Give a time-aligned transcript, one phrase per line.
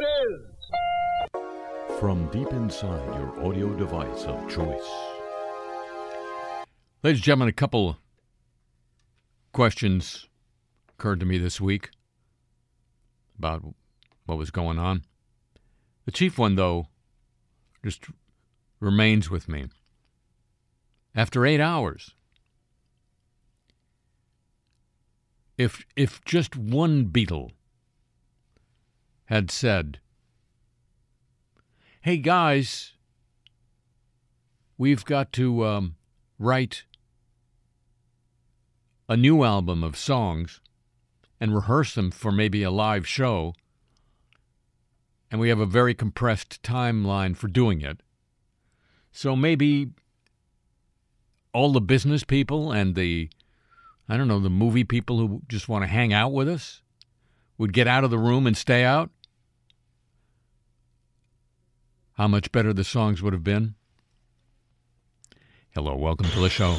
[0.00, 1.98] it is.
[1.98, 4.88] From deep inside your audio device of choice.
[7.02, 7.98] Ladies and gentlemen, a couple
[9.52, 10.28] questions
[10.88, 11.90] occurred to me this week
[13.38, 13.62] about
[14.26, 15.02] what was going on.
[16.04, 16.86] The chief one, though,
[17.84, 18.06] just
[18.80, 19.66] remains with me.
[21.14, 22.14] After eight hours,
[25.58, 27.50] if if just one Beatle
[29.30, 30.00] had said,
[32.00, 32.94] "Hey guys,
[34.76, 35.94] we've got to um,
[36.36, 36.82] write
[39.08, 40.60] a new album of songs
[41.38, 43.54] and rehearse them for maybe a live show,
[45.30, 48.02] and we have a very compressed timeline for doing it.
[49.12, 49.90] So maybe
[51.54, 53.30] all the business people and the
[54.08, 56.82] I don't know, the movie people who just want to hang out with us
[57.58, 59.08] would get out of the room and stay out?
[62.20, 63.76] How much better the songs would have been?
[65.74, 66.76] Hello, welcome to the show.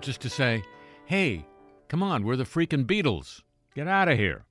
[0.00, 0.62] Just to say,
[1.06, 1.46] hey,
[1.88, 3.42] come on, we're the freaking Beatles.
[3.74, 4.44] Get out of here.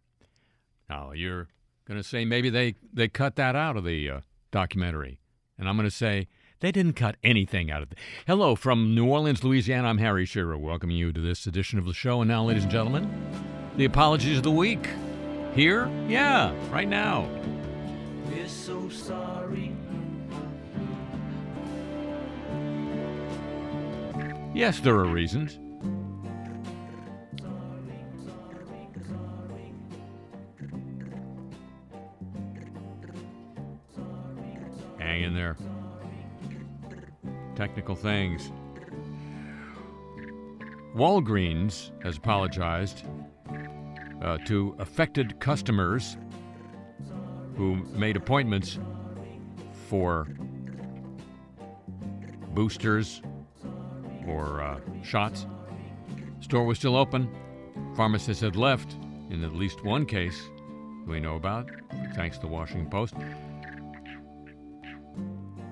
[0.89, 1.47] Now, you're
[1.85, 4.19] going to say maybe they, they cut that out of the uh,
[4.51, 5.19] documentary.
[5.57, 6.27] And I'm going to say
[6.61, 7.97] they didn't cut anything out of it.
[8.27, 9.87] Hello from New Orleans, Louisiana.
[9.89, 12.21] I'm Harry Shearer, welcoming you to this edition of the show.
[12.21, 13.09] And now, ladies and gentlemen,
[13.77, 14.87] the apologies of the week.
[15.53, 15.89] Here?
[16.07, 17.27] Yeah, right now.
[24.53, 25.59] Yes, there are reasons.
[34.97, 35.55] Hang in there.
[37.55, 38.51] Technical things.
[40.95, 43.03] Walgreens has apologized
[44.21, 46.17] uh, to affected customers
[47.55, 48.79] who made appointments
[49.87, 50.27] for
[52.53, 53.21] boosters
[54.29, 55.45] or uh, shots.
[56.39, 57.29] Store was still open.
[57.95, 58.95] Pharmacists had left
[59.29, 60.49] in at least one case
[61.05, 61.69] we know about,
[62.15, 63.15] thanks to the Washington Post.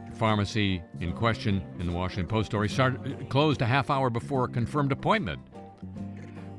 [0.10, 4.46] The pharmacy in question in the Washington Post story started, closed a half hour before
[4.46, 5.40] a confirmed appointment.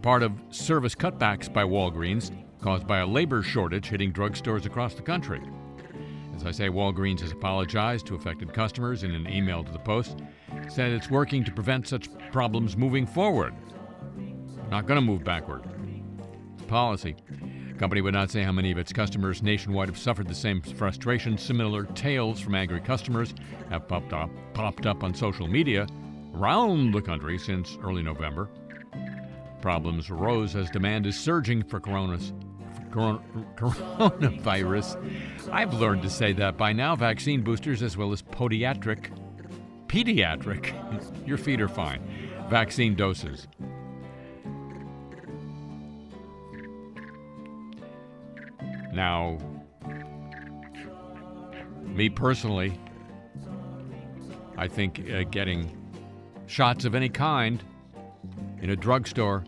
[0.02, 2.30] Part of service cutbacks by Walgreens
[2.60, 5.40] caused by a labor shortage hitting drugstores across the country.
[6.36, 10.20] As I say, Walgreens has apologized to affected customers in an email to the Post,
[10.68, 13.54] said it's working to prevent such problems moving forward.
[14.70, 15.64] Not going to move backward.
[16.66, 17.16] Policy.
[17.78, 21.38] Company would not say how many of its customers nationwide have suffered the same frustration.
[21.38, 23.34] Similar tales from angry customers
[23.70, 25.86] have popped up, popped up on social media
[26.34, 28.48] around the country since early November.
[29.60, 32.32] Problems arose as demand is surging for coronas,
[32.92, 33.20] for
[33.56, 34.96] coronavirus.
[35.50, 36.96] I've learned to say that by now.
[36.96, 39.10] Vaccine boosters as well as podiatric,
[39.88, 40.74] pediatric,
[41.26, 42.00] your feet are fine,
[42.48, 43.48] vaccine doses.
[48.92, 49.38] Now,
[51.86, 52.78] me personally,
[54.56, 55.76] I think uh, getting
[56.46, 57.62] shots of any kind
[58.60, 59.44] in a drugstore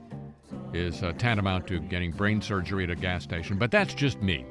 [0.72, 4.44] is uh, tantamount to getting brain surgery at a gas station, but that's just me.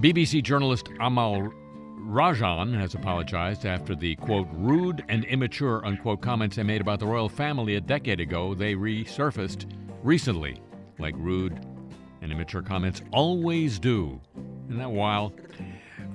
[0.00, 1.52] BBC journalist Amol
[2.08, 7.06] Rajan has apologized after the quote rude and immature unquote comments they made about the
[7.06, 8.54] royal family a decade ago.
[8.54, 9.70] They resurfaced
[10.02, 10.58] recently,
[10.98, 11.60] like rude
[12.22, 14.18] and immature comments always do.
[14.68, 15.38] Isn't that wild?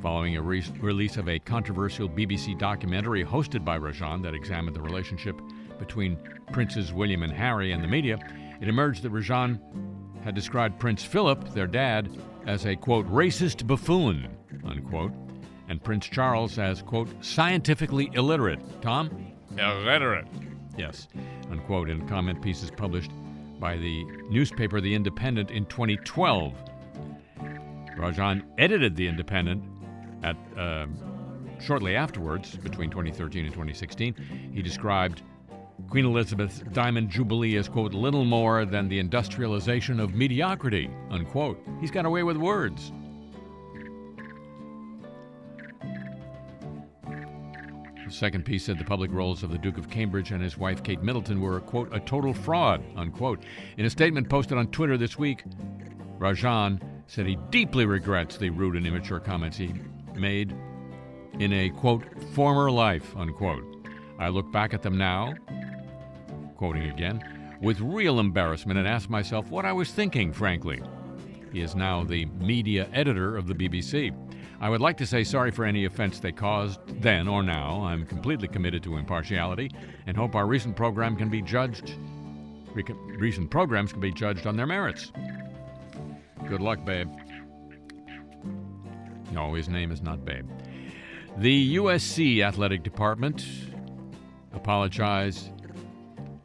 [0.02, 4.82] Following a re- release of a controversial BBC documentary hosted by Rajan that examined the
[4.82, 5.40] relationship
[5.78, 6.18] between
[6.52, 8.18] Princes William and Harry and the media,
[8.60, 9.60] it emerged that Rajan
[10.24, 12.10] had described Prince Philip, their dad,
[12.48, 14.28] as a quote racist buffoon,
[14.66, 15.12] unquote,
[15.74, 18.60] and Prince Charles as quote scientifically illiterate.
[18.84, 19.10] Tom?
[19.58, 20.28] Illiterate.
[20.78, 21.08] Yes,
[21.50, 23.10] unquote, in comment pieces published
[23.60, 26.54] by the newspaper The Independent in 2012.
[27.98, 29.64] Rajan edited The Independent
[30.22, 30.86] at uh,
[31.60, 34.52] shortly afterwards, between 2013 and 2016.
[34.54, 35.24] He described
[35.90, 41.60] Queen Elizabeth's Diamond Jubilee as, quote, little more than the industrialization of mediocrity, unquote.
[41.82, 42.92] He's got away with words.
[48.06, 50.84] The second piece said the public roles of the Duke of Cambridge and his wife
[50.84, 53.44] Kate Middleton were, quote, a total fraud, unquote.
[53.78, 55.44] In a statement posted on Twitter this week,
[56.20, 59.74] Rajan said he deeply regrets the rude and immature comments he
[60.16, 60.54] made
[61.40, 63.64] in a, quote, former life, unquote.
[64.20, 65.34] I look back at them now,
[66.58, 70.82] quoting again, with real embarrassment and ask myself what I was thinking, frankly.
[71.52, 74.12] He is now the media editor of the BBC.
[74.64, 77.84] I would like to say sorry for any offense they caused then or now.
[77.84, 79.70] I'm completely committed to impartiality
[80.08, 81.96] and hope our recent program can be judged.
[82.74, 85.12] Recent programs can be judged on their merits.
[86.48, 87.10] Good luck, babe.
[89.34, 90.50] No, his name is not Babe.
[91.40, 93.46] The USC athletic department
[94.54, 95.52] apologized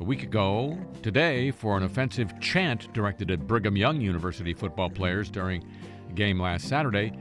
[0.01, 5.31] a week ago today for an offensive chant directed at Brigham Young University football players
[5.31, 5.65] during
[6.11, 7.13] a game last Saturday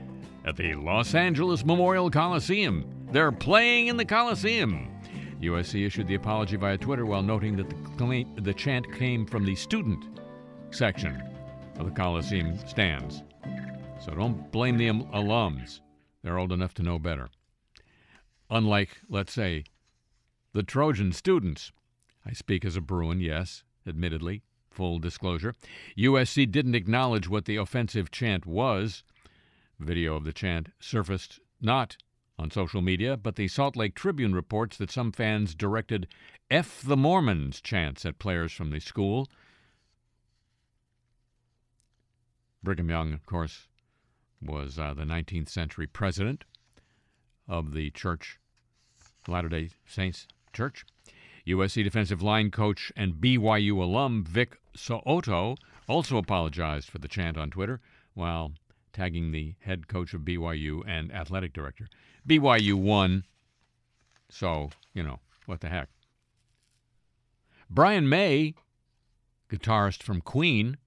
[0.44, 2.84] at the Los Angeles Memorial Coliseum.
[3.12, 4.88] They're playing in the Coliseum.
[5.40, 9.54] USC issued the apology via Twitter while noting that the, the chant came from the
[9.54, 10.04] student
[10.70, 11.22] section
[11.78, 13.22] of the Coliseum stands.
[14.04, 15.80] So don't blame the um, alums.
[16.22, 17.28] They're old enough to know better.
[18.50, 19.64] Unlike, let's say,
[20.52, 21.72] the Trojan students.
[22.26, 25.54] I speak as a Bruin, yes, admittedly, full disclosure.
[25.96, 29.04] USC didn't acknowledge what the offensive chant was.
[29.78, 31.96] Video of the chant surfaced not
[32.38, 36.08] on social media, but the Salt Lake Tribune reports that some fans directed
[36.50, 39.28] F the Mormons chants at players from the school.
[42.62, 43.68] Brigham Young, of course,
[44.42, 46.44] was uh, the 19th century president
[47.48, 48.38] of the Church,
[49.26, 50.84] Latter day Saints Church.
[51.46, 55.56] USC defensive line coach and BYU alum Vic So'oto
[55.88, 57.80] also apologized for the chant on Twitter
[58.14, 58.52] while
[58.92, 61.88] tagging the head coach of BYU and athletic director.
[62.26, 63.24] BYU won,
[64.28, 65.88] so, you know, what the heck.
[67.70, 68.54] Brian May,
[69.50, 70.78] guitarist from Queen,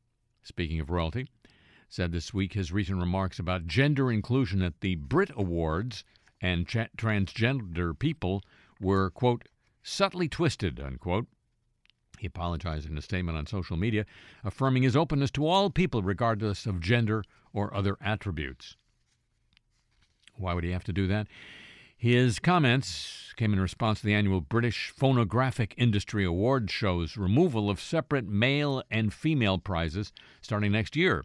[0.41, 1.27] speaking of royalty,
[1.89, 6.03] said this week his recent remarks about gender inclusion at the Brit Awards
[6.39, 8.43] and transgender people
[8.79, 9.47] were, quote,
[9.83, 11.27] subtly twisted, unquote.
[12.17, 14.05] He apologized in a statement on social media,
[14.43, 18.75] affirming his openness to all people regardless of gender or other attributes.
[20.35, 21.27] Why would he have to do that?
[21.95, 27.79] His comments came in response to the annual British Phonographic Industry Award show's removal of
[27.79, 31.23] separate male and female prizes starting next year.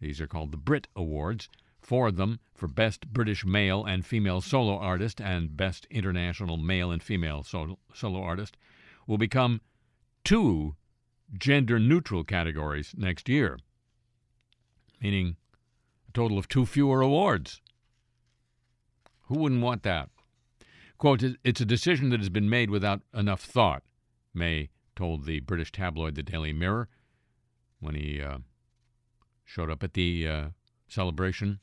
[0.00, 1.48] These are called the Brit Awards.
[1.80, 6.92] Four of them for Best British Male and Female Solo Artist and Best International Male
[6.92, 8.56] and Female Solo, solo Artist
[9.06, 9.60] will become
[10.22, 10.76] two
[11.36, 13.58] gender neutral categories next year,
[15.00, 15.36] meaning
[16.08, 17.60] a total of two fewer awards.
[19.26, 20.08] Who wouldn't want that?
[20.98, 23.82] Quote, it's a decision that has been made without enough thought,
[24.34, 26.88] May told the British tabloid The Daily Mirror
[27.78, 28.38] when he uh,
[29.44, 30.44] showed up at the uh,
[30.88, 31.60] celebration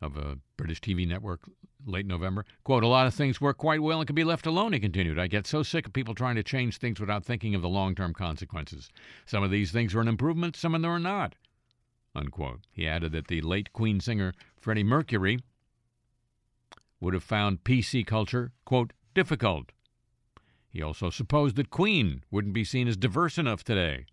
[0.00, 1.40] of a British TV network
[1.84, 2.44] late November.
[2.64, 5.18] Quote, a lot of things work quite well and can be left alone, he continued.
[5.18, 7.94] I get so sick of people trying to change things without thinking of the long
[7.94, 8.88] term consequences.
[9.26, 11.34] Some of these things are an improvement, some of them are not.
[12.18, 12.62] Unquote.
[12.72, 15.38] He added that the late Queen singer Freddie Mercury
[17.00, 19.70] would have found PC culture, quote, difficult.
[20.68, 24.06] He also supposed that Queen wouldn't be seen as diverse enough today.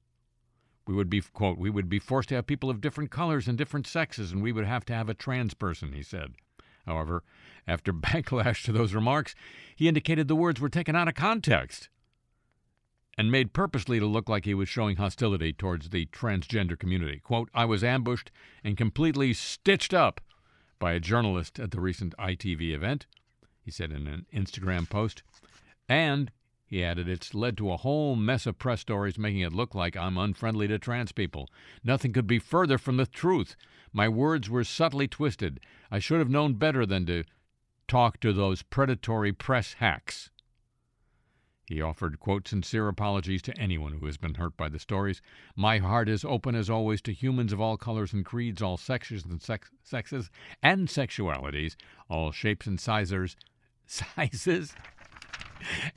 [0.87, 3.57] We would be, quote, we would be forced to have people of different colors and
[3.57, 6.33] different sexes, and we would have to have a trans person, he said.
[6.85, 7.23] However,
[7.67, 9.33] after backlash to those remarks,
[9.75, 11.89] he indicated the words were taken out of context
[13.17, 17.19] and made purposely to look like he was showing hostility towards the transgender community.
[17.19, 18.31] Quote, I was ambushed
[18.63, 20.21] and completely stitched up
[20.79, 23.05] by a journalist at the recent ITV event,
[23.61, 25.23] he said in an Instagram post.
[25.87, 26.31] And,
[26.65, 29.95] he added, it's led to a whole mess of press stories making it look like
[29.95, 31.49] I'm unfriendly to trans people.
[31.83, 33.55] Nothing could be further from the truth.
[33.93, 35.61] My words were subtly twisted.
[35.89, 37.23] I should have known better than to
[37.87, 40.31] talk to those predatory press hacks.
[41.67, 45.19] He offered, quote, sincere apologies to anyone who has been hurt by the stories.
[45.55, 49.25] My heart is open as always to humans of all colors and creeds, all sexes
[49.25, 50.29] and sex- sexes
[50.61, 51.75] and sexualities,
[52.07, 53.35] all shapes and sizes,
[53.87, 54.75] sizes,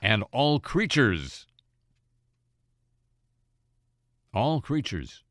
[0.01, 1.45] and all creatures.
[4.33, 5.23] All creatures.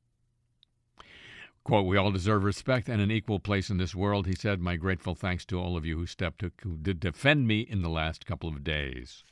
[1.64, 4.60] Quote, we all deserve respect and an equal place in this world, he said.
[4.60, 7.82] My grateful thanks to all of you who stepped to who did defend me in
[7.82, 9.24] the last couple of days.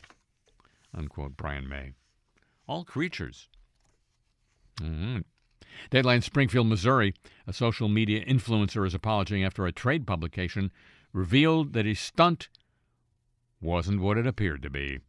[0.95, 1.93] Unquote, Brian May.
[2.67, 3.49] All creatures.
[4.81, 5.21] Mm-hmm.
[5.91, 7.15] Deadline Springfield, Missouri.
[7.47, 10.73] A social media influencer is apologizing after a trade publication
[11.13, 12.49] revealed that his stunt
[13.61, 15.01] wasn't what it appeared to be.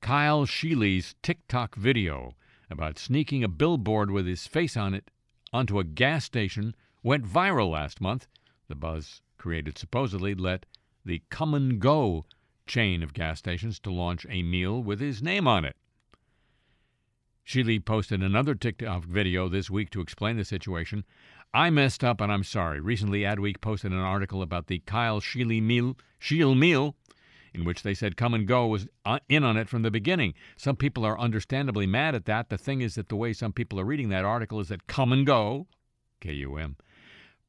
[0.00, 2.34] Kyle Scheele's TikTok video
[2.70, 5.10] about sneaking a billboard with his face on it
[5.52, 8.26] onto a gas station went viral last month.
[8.68, 10.66] The buzz created supposedly let
[11.04, 12.24] the Kum & Go
[12.66, 15.76] chain of gas stations to launch a meal with his name on it.
[17.46, 21.04] Scheele posted another TikTok video this week to explain the situation.
[21.52, 22.80] I messed up and I'm sorry.
[22.80, 26.96] Recently, Adweek posted an article about the Kyle Scheele meal, Sheel meal,
[27.52, 30.34] in which they said Kum & Go was uh, in on it from the beginning.
[30.56, 32.48] Some people are understandably mad at that.
[32.48, 35.24] The thing is that the way some people are reading that article is that Kum
[35.24, 35.68] & Go,
[36.20, 36.76] K U M,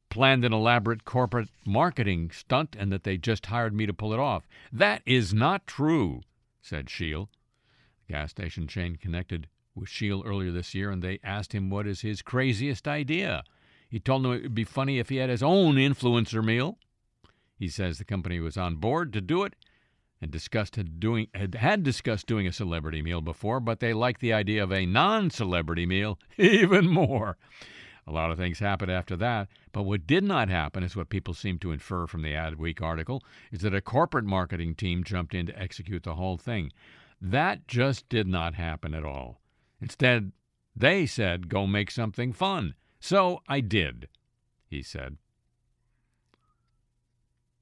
[0.10, 4.20] planned an elaborate corporate marketing stunt and that they just hired me to pull it
[4.20, 4.48] off.
[4.72, 6.22] That is not true,
[6.62, 7.28] said Scheele.
[8.08, 11.88] The gas station chain connected with Scheele earlier this year and they asked him what
[11.88, 13.44] is his craziest idea.
[13.90, 16.78] He told them it would be funny if he had his own influencer meal.
[17.58, 19.56] He says the company was on board to do it
[20.22, 24.22] and discussed had doing had, had discussed doing a celebrity meal before, but they liked
[24.22, 27.38] the idea of a non-celebrity meal even more.
[28.08, 31.34] A lot of things happened after that, but what did not happen is what people
[31.34, 35.48] seem to infer from the Adweek article is that a corporate marketing team jumped in
[35.48, 36.72] to execute the whole thing.
[37.20, 39.42] That just did not happen at all.
[39.82, 40.34] Instead,
[40.76, 42.76] they said, go make something fun.
[43.00, 44.08] So I did,
[44.68, 45.18] he said.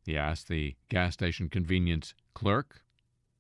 [0.05, 2.81] He asked the gas station convenience clerk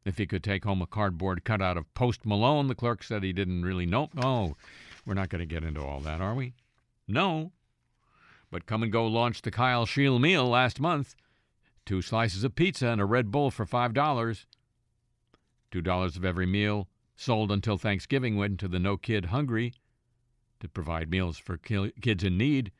[0.05, 2.67] if he could take home a cardboard cutout of Post Malone.
[2.67, 4.09] The clerk said he didn't really know.
[4.17, 4.55] Oh,
[5.05, 6.53] we're not going to get into all that, are we?
[7.13, 7.51] No.
[8.51, 11.15] But Kum & Go launched the Kyle Shield meal last month.
[11.85, 14.45] Two slices of pizza and a Red Bull for $5.
[15.71, 19.73] $2 of every meal sold until Thanksgiving went to the No Kid Hungry
[20.59, 22.71] to provide meals for kids in need.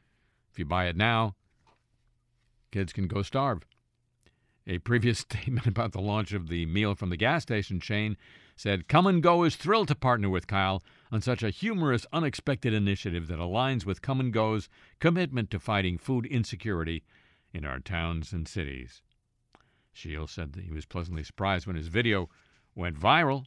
[0.52, 1.36] If you buy it now,
[2.72, 3.63] kids can go starve.
[4.66, 8.16] A previous statement about the launch of the meal from the gas station chain
[8.56, 10.82] said, Kum & Go is thrilled to partner with Kyle
[11.13, 14.67] on such a humorous, unexpected initiative that aligns with Kum & Go's
[15.00, 17.03] commitment to fighting food insecurity
[17.53, 19.03] in our towns and cities.
[19.93, 22.29] Shields said that he was pleasantly surprised when his video
[22.74, 23.46] went viral.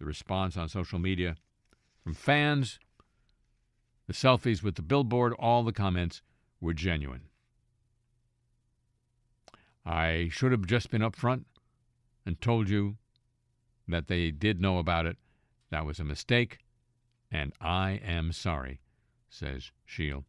[0.00, 1.36] The response on social media
[2.02, 2.80] from fans,
[4.08, 6.22] the selfies with the billboard, all the comments
[6.60, 7.28] were genuine.
[9.84, 11.44] I should have just been upfront
[12.26, 12.96] and told you
[13.86, 15.18] that they did know about it.
[15.70, 16.58] That was a mistake,
[17.30, 18.80] and I am sorry,
[19.28, 20.24] says Shield.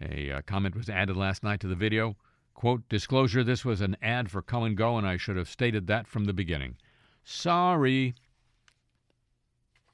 [0.00, 2.16] A uh, comment was added last night to the video.
[2.52, 5.86] Quote, disclosure, this was an ad for Kum & Go, and I should have stated
[5.86, 6.76] that from the beginning.
[7.24, 8.14] Sorry.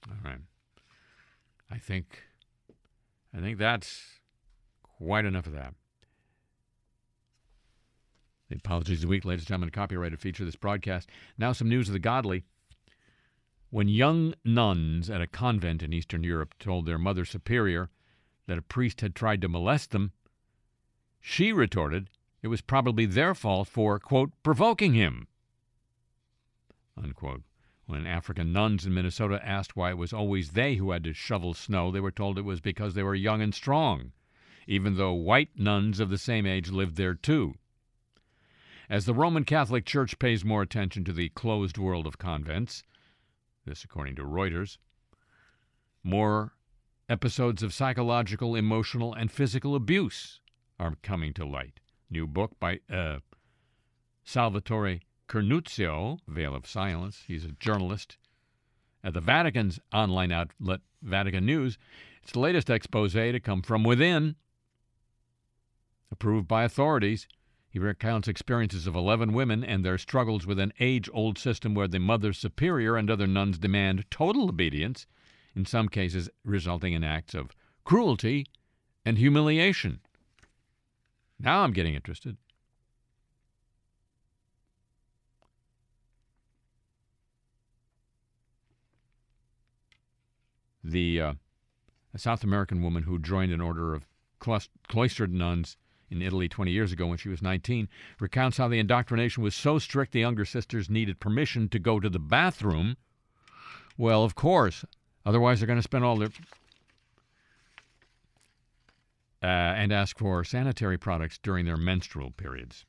[0.09, 0.41] All right.
[1.71, 2.25] I think
[3.37, 4.21] I think that's
[4.83, 5.75] quite enough of that.
[8.49, 11.09] The apologies of the week, ladies and gentlemen, copyrighted feature of this broadcast.
[11.39, 12.43] Now some news of the godly.
[13.71, 17.89] When young nuns at a convent in Eastern Europe told their mother superior
[18.47, 20.11] that a priest had tried to molest them,
[21.21, 22.11] she retorted
[22.43, 25.29] it was probably their fault for, quote, provoking him,
[26.97, 27.43] unquote.
[27.87, 31.55] When African nuns in Minnesota asked why it was always they who had to shovel
[31.55, 34.13] snow, they were told it was because they were young and strong,
[34.67, 37.55] even though white nuns of the same age lived there too.
[38.89, 42.83] As the Roman Catholic Church pays more attention to the closed world of convents,
[43.67, 44.79] this according to Reuters,
[46.03, 46.53] more
[47.09, 50.41] episodes of psychological, emotional, and physical abuse
[50.79, 51.81] are coming to light.
[52.09, 53.19] New book by uh,
[54.25, 57.25] Salvatore Cernuzio, Veil of Silence.
[57.27, 58.17] He's a journalist
[59.03, 61.79] at the Vatican's online outlet, Vatican News.
[62.23, 64.37] It's the latest expose to come from within,
[66.11, 67.27] approved by authorities.
[67.71, 71.87] He recounts experiences of 11 women and their struggles with an age old system where
[71.87, 75.07] the Mother Superior and other nuns demand total obedience,
[75.55, 77.55] in some cases resulting in acts of
[77.85, 78.47] cruelty
[79.05, 80.01] and humiliation.
[81.39, 82.37] Now I'm getting interested.
[90.83, 91.33] The uh,
[92.17, 94.09] South American woman who joined an order of
[94.41, 95.77] cloistered nuns
[96.11, 99.79] in Italy 20 years ago when she was 19 recounts how the indoctrination was so
[99.79, 102.97] strict the younger sisters needed permission to go to the bathroom.
[103.97, 104.85] Well, of course,
[105.25, 106.31] otherwise they're going to spend all their
[109.43, 112.85] uh, and ask for sanitary products during their menstrual periods.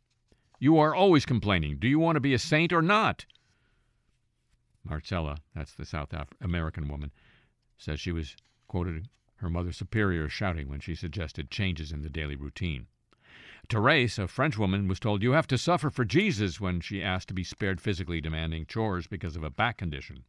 [0.59, 1.77] You are always complaining.
[1.79, 3.25] Do you want to be a saint or not?
[4.83, 7.11] Marcella, that's the South Af- American woman,
[7.77, 8.35] says she was
[8.67, 12.87] quoted her mother superior shouting when she suggested changes in the daily routine.
[13.71, 17.29] Therese, a French woman, was told, You have to suffer for Jesus when she asked
[17.29, 20.25] to be spared physically demanding chores because of a back condition.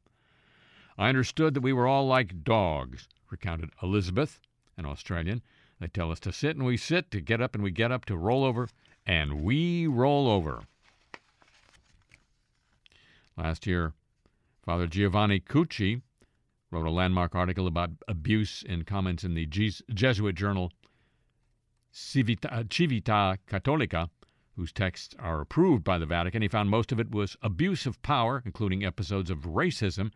[0.97, 4.39] I understood that we were all like dogs, recounted Elizabeth,
[4.77, 5.43] an Australian.
[5.81, 8.05] They tell us to sit and we sit, to get up and we get up,
[8.05, 8.69] to roll over
[9.05, 10.63] and we roll over.
[13.37, 13.93] Last year,
[14.65, 16.03] Father Giovanni Cucci
[16.71, 20.71] wrote a landmark article about abuse in comments in the Jesuit journal
[21.93, 24.09] Civita, Civiltà Cattolica,
[24.57, 26.43] whose texts are approved by the Vatican.
[26.43, 30.11] He found most of it was abuse of power, including episodes of racism,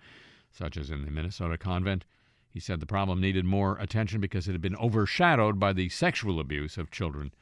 [0.51, 2.05] such as in the Minnesota convent.
[2.51, 6.41] He said the problem needed more attention because it had been overshadowed by the sexual
[6.41, 7.35] abuse of children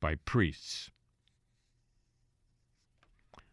[0.00, 0.90] by priests.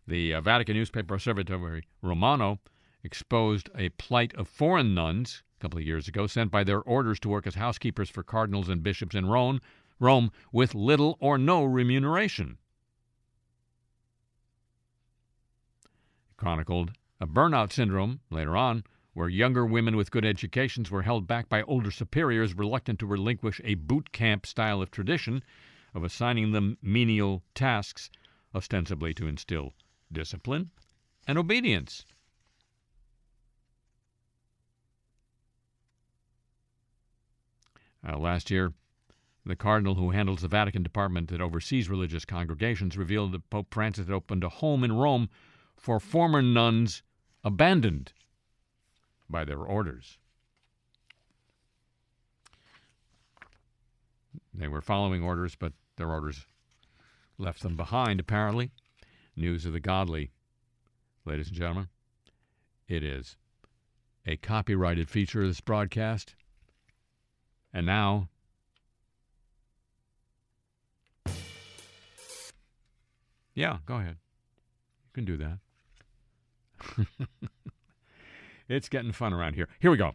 [0.07, 2.59] The uh, Vatican newspaper Osservatore Romano
[3.03, 7.19] exposed a plight of foreign nuns a couple of years ago sent by their orders
[7.19, 9.61] to work as housekeepers for cardinals and bishops in Rome,
[9.99, 12.58] Rome with little or no remuneration.
[16.38, 21.47] Chronicled a burnout syndrome later on where younger women with good educations were held back
[21.47, 25.41] by older superiors reluctant to relinquish a boot camp style of tradition
[25.93, 28.10] of assigning them menial tasks,
[28.53, 29.73] ostensibly to instill
[30.12, 30.69] discipline
[31.25, 32.05] and obedience.
[38.08, 38.73] Uh, last year,
[39.45, 44.08] the cardinal who handles the Vatican department that oversees religious congregations revealed that Pope Francis
[44.08, 45.29] had opened a home in Rome
[45.77, 47.03] for former nuns
[47.43, 48.12] abandoned
[49.29, 50.17] by their orders.
[54.53, 56.45] They were following orders, but their orders
[57.38, 58.71] left them behind, apparently.
[59.36, 60.31] News of the godly,
[61.25, 61.89] ladies and gentlemen.
[62.88, 63.36] It is
[64.25, 66.36] a copyrighted feature of this broadcast.
[67.73, 68.29] And now,
[73.55, 74.17] yeah, go ahead.
[75.05, 75.59] You can do that.
[78.67, 79.69] it's getting fun around here.
[79.79, 80.13] Here we go.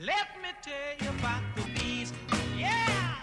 [0.00, 2.12] Let me tell you about the bees.
[2.56, 3.14] Yeah!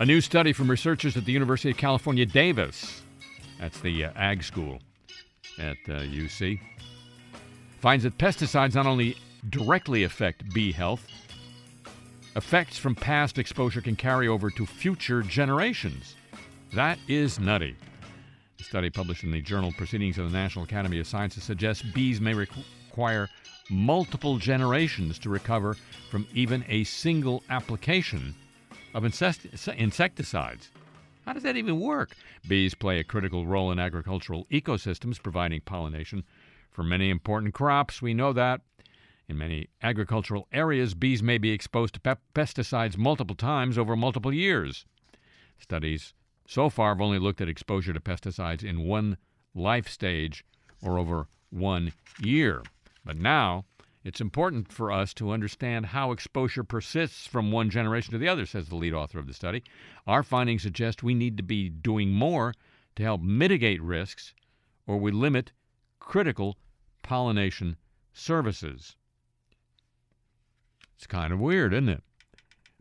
[0.00, 3.02] A new study from researchers at the University of California, Davis,
[3.58, 4.80] that's the uh, ag school
[5.58, 6.60] at uh, UC,
[7.78, 9.16] finds that pesticides not only
[9.50, 11.06] directly affect bee health,
[12.36, 16.16] effects from past exposure can carry over to future generations.
[16.72, 17.76] That is nutty.
[18.60, 22.20] A study published in the journal Proceedings of the National Academy of Sciences suggests bees
[22.20, 23.28] may requ- require
[23.70, 25.76] multiple generations to recover
[26.10, 28.34] from even a single application
[28.94, 30.70] of insect- insecticides.
[31.24, 32.16] How does that even work?
[32.48, 36.24] Bees play a critical role in agricultural ecosystems, providing pollination
[36.70, 38.02] for many important crops.
[38.02, 38.60] We know that.
[39.28, 44.32] In many agricultural areas, bees may be exposed to pep- pesticides multiple times over multiple
[44.32, 44.86] years.
[45.58, 46.14] Studies
[46.46, 49.18] so far have only looked at exposure to pesticides in one
[49.54, 50.44] life stage
[50.80, 52.62] or over one year.
[53.04, 53.66] But now
[54.04, 58.46] it's important for us to understand how exposure persists from one generation to the other,
[58.46, 59.62] says the lead author of the study.
[60.06, 62.54] Our findings suggest we need to be doing more
[62.96, 64.32] to help mitigate risks
[64.86, 65.52] or we limit
[66.08, 66.56] critical
[67.02, 67.76] pollination
[68.14, 68.96] services.
[70.96, 72.02] It's kind of weird, isn't it?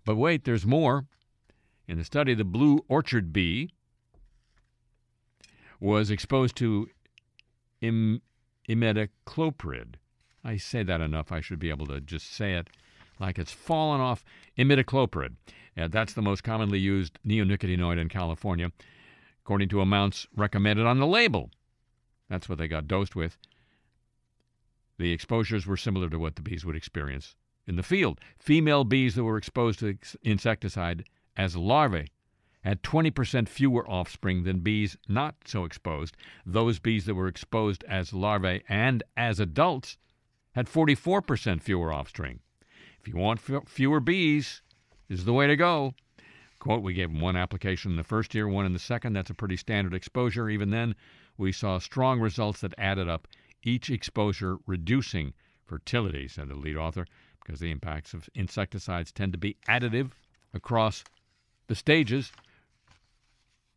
[0.05, 1.05] But wait, there's more.
[1.87, 3.69] In the study, the blue orchard bee
[5.79, 6.87] was exposed to
[7.81, 8.21] Im-
[8.67, 9.95] imidacloprid.
[10.43, 12.69] I say that enough, I should be able to just say it
[13.19, 14.23] like it's fallen off.
[14.57, 15.35] Imidacloprid.
[15.77, 18.71] Uh, that's the most commonly used neonicotinoid in California,
[19.43, 21.51] according to amounts recommended on the label.
[22.29, 23.37] That's what they got dosed with.
[24.97, 27.35] The exposures were similar to what the bees would experience
[27.67, 28.19] in the field.
[28.39, 31.03] Female bees that were exposed to insecticide
[31.35, 32.07] as larvae
[32.63, 36.17] had 20% fewer offspring than bees not so exposed.
[36.45, 39.97] Those bees that were exposed as larvae and as adults
[40.53, 42.39] had 44% fewer offspring.
[42.99, 44.63] If you want f- fewer bees,
[45.07, 45.93] this is the way to go.
[46.59, 49.13] Quote, we gave them one application in the first year, one in the second.
[49.13, 50.49] That's a pretty standard exposure.
[50.49, 50.95] Even then,
[51.37, 53.27] we saw strong results that added up,
[53.63, 55.33] each exposure reducing
[55.65, 57.05] fertility, said the lead author,
[57.43, 60.11] because the impacts of insecticides tend to be additive
[60.53, 61.03] across
[61.67, 62.31] the stages.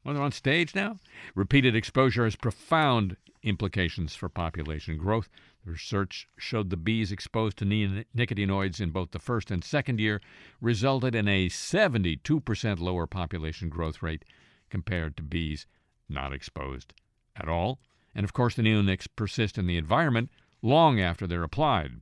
[0.05, 0.99] Well, they're on stage now.
[1.35, 5.29] Repeated exposure has profound implications for population growth.
[5.65, 10.23] The research showed the bees exposed to neonicotinoids in both the first and second year
[10.61, 14.25] resulted in a 72% lower population growth rate
[14.71, 15.67] compared to bees
[16.09, 16.95] not exposed
[17.43, 17.81] at all.
[18.15, 20.31] And of course, the neonics persist in the environment
[20.63, 22.01] long after they're applied.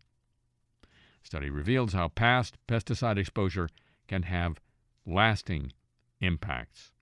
[1.22, 3.68] Study reveals how past pesticide exposure
[4.06, 4.60] can have
[5.04, 5.72] lasting
[6.20, 6.92] impacts.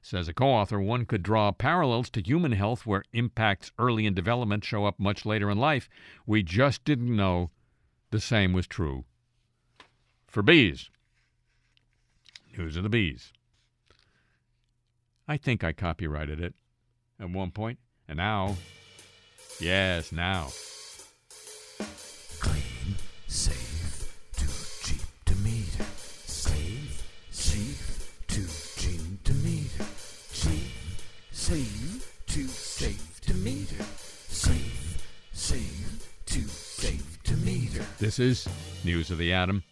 [0.00, 4.14] Says a co author, one could draw parallels to human health where impacts early in
[4.14, 5.88] development show up much later in life.
[6.26, 7.50] We just didn't know
[8.10, 9.04] the same was true
[10.26, 10.90] for bees.
[12.56, 13.32] News of the bees.
[15.26, 16.54] I think I copyrighted it
[17.20, 17.78] at one point,
[18.08, 18.56] and now,
[19.60, 20.48] yes, now.
[22.40, 24.46] Clean, safe, too
[24.86, 25.84] cheap to meter.
[26.26, 28.46] Save, safe, too
[28.80, 29.84] cheap to meter.
[30.32, 30.70] Cheap,
[31.32, 33.82] save, too safe to meter.
[34.28, 35.02] Save,
[35.32, 37.84] save, too safe to meter.
[37.98, 38.48] This is
[38.84, 39.64] News of the Atom.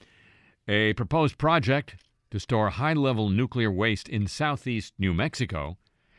[0.68, 1.94] A proposed project
[2.32, 5.76] to store high level nuclear waste in southeast New Mexico.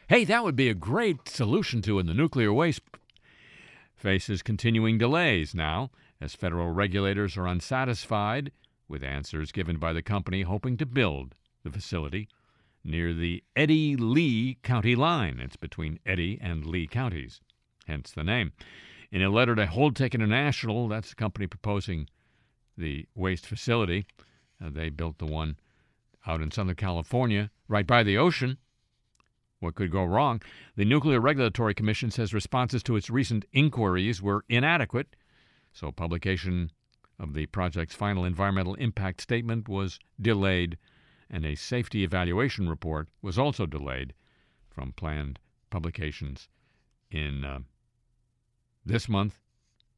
[0.09, 2.79] Hey, that would be a great solution to in the nuclear waste.
[3.93, 5.91] Faces continuing delays now
[6.21, 8.53] as federal regulators are unsatisfied
[8.87, 12.29] with answers given by the company hoping to build the facility
[12.85, 15.41] near the Eddy Lea County line.
[15.41, 17.41] It's between Eddy and Lea counties,
[17.85, 18.53] hence the name.
[19.11, 22.07] In a letter to Holtec International, that's the company proposing
[22.77, 24.05] the waste facility,
[24.63, 25.57] uh, they built the one
[26.25, 28.57] out in Southern California, right by the ocean.
[29.59, 30.41] What could go wrong?
[30.75, 35.15] The Nuclear Regulatory Commission says responses to its recent inquiries were inadequate,
[35.71, 36.71] so publication
[37.19, 40.77] of the project's final environmental impact statement was delayed,
[41.29, 44.13] and a safety evaluation report was also delayed
[44.69, 45.39] from planned
[45.71, 46.49] publications
[47.09, 47.59] in uh,
[48.85, 49.39] this month,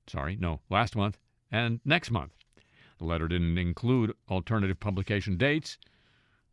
[0.08, 1.20] sorry, no, last month,
[1.52, 2.32] and next month.
[2.98, 5.78] The letter didn't include alternative publication dates.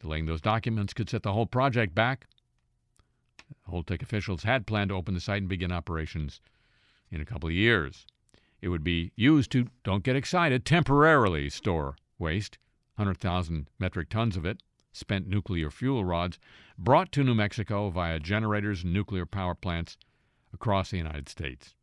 [0.00, 2.26] Delaying those documents could set the whole project back.
[3.70, 6.40] Holtec officials had planned to open the site and begin operations
[7.10, 8.06] in a couple of years.
[8.60, 12.58] It would be used to, don't get excited, temporarily store waste,
[12.94, 16.38] 100,000 metric tons of it, spent nuclear fuel rods,
[16.78, 19.98] brought to New Mexico via generators and nuclear power plants
[20.54, 21.74] across the United States.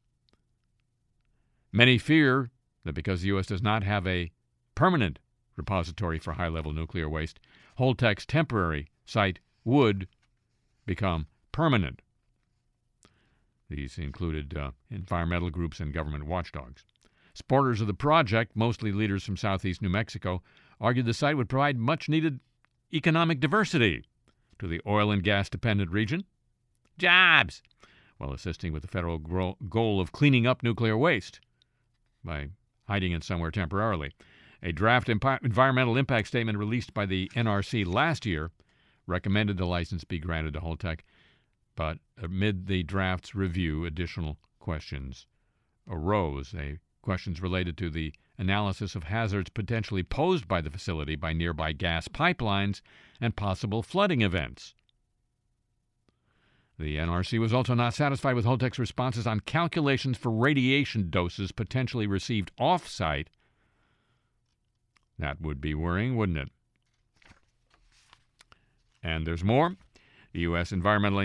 [1.72, 2.50] Many fear
[2.84, 3.48] that because the U.S.
[3.48, 4.32] does not have a
[4.74, 5.20] permanent
[5.56, 7.40] repository for high level nuclear waste,
[7.78, 10.08] Holtec's temporary site would
[10.86, 12.02] become permanent.
[13.70, 16.84] These included uh, environmental groups and government watchdogs.
[17.34, 20.44] Supporters of the project, mostly leaders from southeast New Mexico,
[20.82, 22.42] argued the site would provide much needed
[22.94, 24.04] economic diversity
[24.60, 26.26] to the oil and gas dependent region.
[26.98, 27.64] Jobs!
[28.18, 31.40] While assisting with the federal goal of cleaning up nuclear waste
[32.24, 32.50] by
[32.88, 34.14] hiding it somewhere temporarily.
[34.62, 38.52] A draft environmental impact statement released by the NRC last year
[39.08, 41.00] recommended the license be granted to Holtec,
[41.76, 45.28] but amid the draft's review, additional questions
[45.88, 46.54] arose.
[46.58, 51.72] A, questions related to the analysis of hazards potentially posed by the facility by nearby
[51.72, 52.82] gas pipelines
[53.22, 54.74] and possible flooding events.
[56.80, 62.08] The NRC was also not satisfied with Holtec's responses on calculations for radiation doses potentially
[62.08, 63.30] received off site.
[65.20, 66.50] That would be worrying, wouldn't it?
[69.04, 69.76] And there's more.
[70.34, 70.72] The U.S.
[70.72, 71.20] Environmental,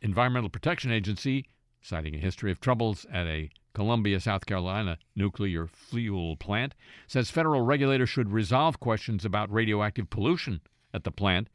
[0.00, 1.46] Environmental Protection Agency,
[1.82, 6.74] citing a history of troubles at a Columbia, South Carolina nuclear fuel plant,
[7.06, 10.60] says federal regulators should resolve questions about radioactive pollution
[10.94, 11.48] at the plant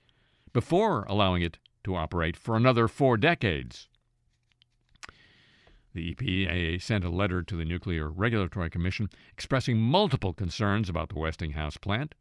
[0.54, 3.88] before allowing it to operate for another four decades.
[5.94, 11.18] The EPA sent a letter to the Nuclear Regulatory Commission expressing multiple concerns about the
[11.18, 12.14] Westinghouse plant.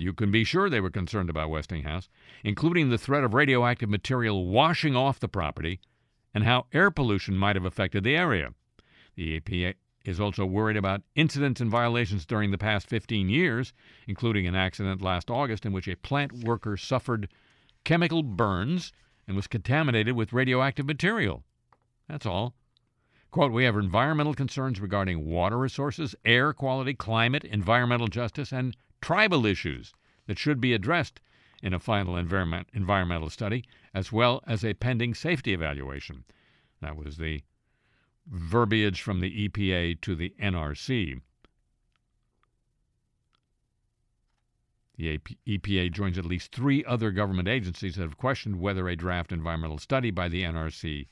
[0.00, 2.08] You can be sure they were concerned about Westinghouse,
[2.42, 5.78] including the threat of radioactive material washing off the property
[6.32, 8.54] and how air pollution might have affected the area.
[9.14, 9.74] The EPA
[10.06, 13.74] is also worried about incidents and violations during the past 15 years,
[14.06, 17.28] including an accident last August in which a plant worker suffered
[17.84, 18.92] chemical burns
[19.26, 21.44] and was contaminated with radioactive material.
[22.08, 22.54] That's all.
[23.30, 29.46] Quote, we have environmental concerns regarding water resources, air quality, climate, environmental justice, and tribal
[29.46, 29.92] issues
[30.26, 31.20] that should be addressed
[31.62, 36.24] in a final environment, environmental study, as well as a pending safety evaluation.
[36.80, 37.42] That was the
[38.26, 41.20] verbiage from the EPA to the NRC.
[44.96, 49.32] The EPA joins at least three other government agencies that have questioned whether a draft
[49.32, 51.06] environmental study by the NRC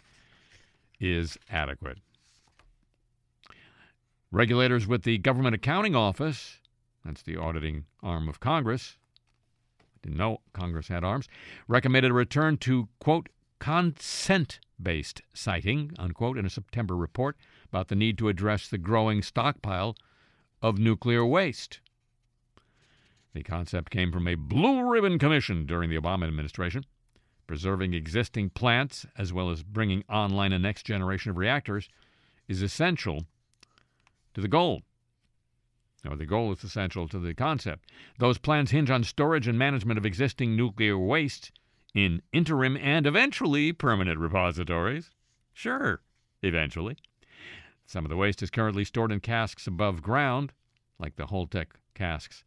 [1.00, 1.98] is adequate.
[4.30, 6.58] Regulators with the Government Accounting Office,
[7.04, 8.96] that's the auditing arm of Congress,
[10.02, 11.28] didn't know Congress had arms,
[11.66, 17.36] recommended a return to, quote, consent based siting, unquote, in a September report
[17.68, 19.96] about the need to address the growing stockpile
[20.62, 21.80] of nuclear waste.
[23.34, 26.84] The concept came from a blue ribbon commission during the Obama administration.
[27.46, 31.88] Preserving existing plants as well as bringing online a next generation of reactors
[32.46, 33.26] is essential
[34.34, 34.82] to the goal.
[36.08, 37.90] Or the goal is essential to the concept.
[38.18, 41.50] Those plans hinge on storage and management of existing nuclear waste
[41.94, 45.10] in interim and eventually permanent repositories.
[45.52, 46.00] Sure,
[46.42, 46.96] eventually.
[47.86, 50.52] Some of the waste is currently stored in casks above ground,
[50.98, 52.44] like the Holtec casks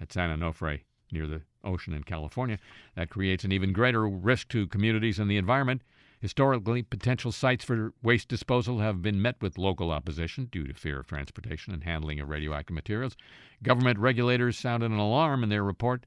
[0.00, 0.80] at San Onofre
[1.12, 2.58] near the ocean in California.
[2.96, 5.82] That creates an even greater risk to communities and the environment.
[6.20, 11.00] Historically, potential sites for waste disposal have been met with local opposition due to fear
[11.00, 13.16] of transportation and handling of radioactive materials.
[13.62, 16.06] Government regulators sounded an alarm in their report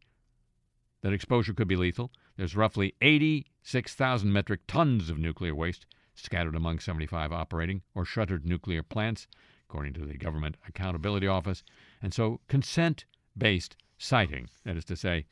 [1.02, 2.12] that exposure could be lethal.
[2.36, 8.84] There's roughly 86,000 metric tons of nuclear waste scattered among 75 operating or shuttered nuclear
[8.84, 9.28] plants,
[9.69, 11.63] according to the Government Accountability Office.
[12.02, 13.06] And so consent
[13.38, 15.26] based siting, that is to say,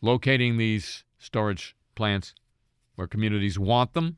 [0.00, 2.34] locating these storage plants
[2.94, 4.16] where communities want them,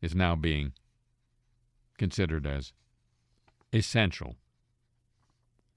[0.00, 0.72] is now being
[1.98, 2.72] considered as
[3.72, 4.36] essential.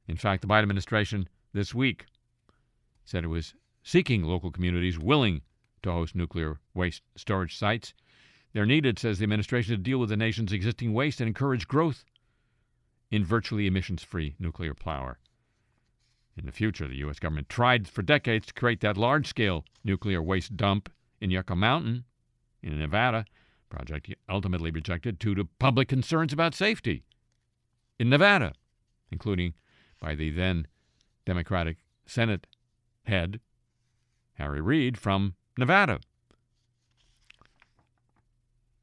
[0.08, 2.06] In fact, the Biden administration this week
[3.06, 5.42] said it was seeking local communities willing
[5.82, 7.94] to host nuclear waste storage sites.
[8.54, 12.04] They're needed, says the administration, to deal with the nation's existing waste and encourage growth
[13.12, 15.20] in virtually emissions free nuclear power.
[16.38, 17.20] In the future, the U.S.
[17.20, 22.06] government tried for decades to create that large scale nuclear waste dump in Yucca Mountain
[22.62, 23.26] in Nevada,
[23.70, 27.04] project ultimately rejected due to public concerns about safety
[28.00, 28.54] in Nevada,
[29.12, 29.54] including
[30.00, 30.68] by the then
[31.26, 32.48] Democratic Senate
[33.04, 33.40] head,
[34.36, 36.00] Harry Reid, from Nevada.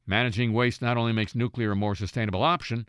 [0.05, 2.87] Managing waste not only makes nuclear a more sustainable option,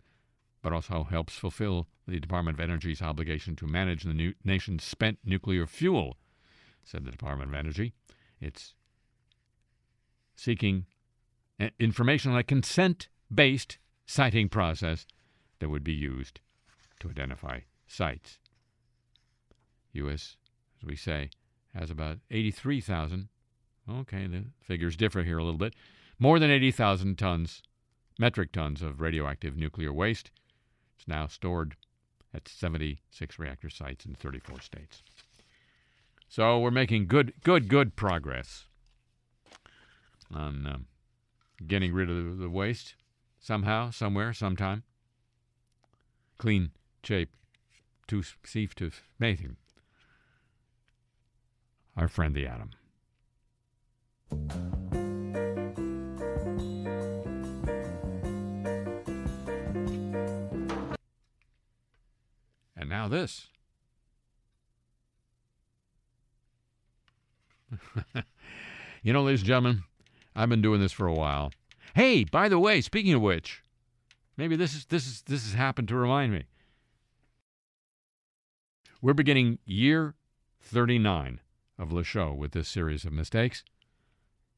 [0.61, 5.65] but also helps fulfill the Department of Energy's obligation to manage the nation's spent nuclear
[5.65, 6.17] fuel,
[6.83, 7.93] said the Department of Energy.
[8.39, 8.75] It's
[10.37, 10.85] seeking
[11.59, 15.05] uh, information on a consent based siting process
[15.59, 16.39] that would be used
[16.99, 18.39] to identify sites.
[19.93, 20.37] U.S.,
[20.79, 21.31] as we say,
[21.75, 23.27] has about 83,000.
[23.89, 25.73] Okay, the figures differ here a little bit.
[26.19, 27.61] More than 80,000 tons,
[28.19, 30.31] metric tons of radioactive nuclear waste.
[30.97, 31.75] It's now stored
[32.33, 35.03] at 76 reactor sites in 34 states.
[36.29, 38.65] So we're making good, good, good progress
[40.33, 40.85] on um,
[41.65, 42.95] getting rid of the, waste
[43.39, 44.83] somehow, somewhere, sometime.
[46.37, 46.71] Clean
[47.03, 47.29] shape
[48.07, 49.57] to safe to mating.
[51.95, 52.71] Our friend the atom.
[62.75, 63.47] And now this.
[69.01, 69.83] you know, ladies and gentlemen,
[70.37, 71.51] I've been doing this for a while.
[71.95, 73.63] Hey, by the way, speaking of which,
[74.37, 76.43] maybe this is this is this has happened to remind me.
[79.01, 80.13] We're beginning year
[80.61, 81.39] 39
[81.79, 83.63] of Le Show with this series of mistakes.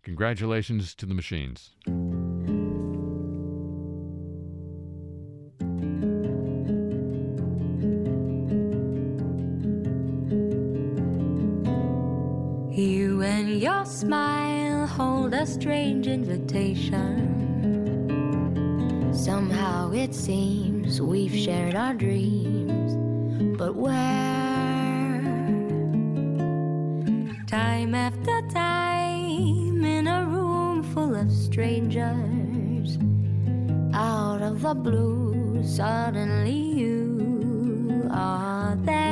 [0.03, 1.71] Congratulations to the machines.
[12.77, 14.38] You and your smile
[15.39, 17.15] a strange invitation.
[19.13, 22.91] Somehow it seems we've shared our dreams,
[23.57, 23.95] but where?
[27.47, 32.97] Time after time in a room full of strangers,
[33.93, 39.08] out of the blue, suddenly you are there.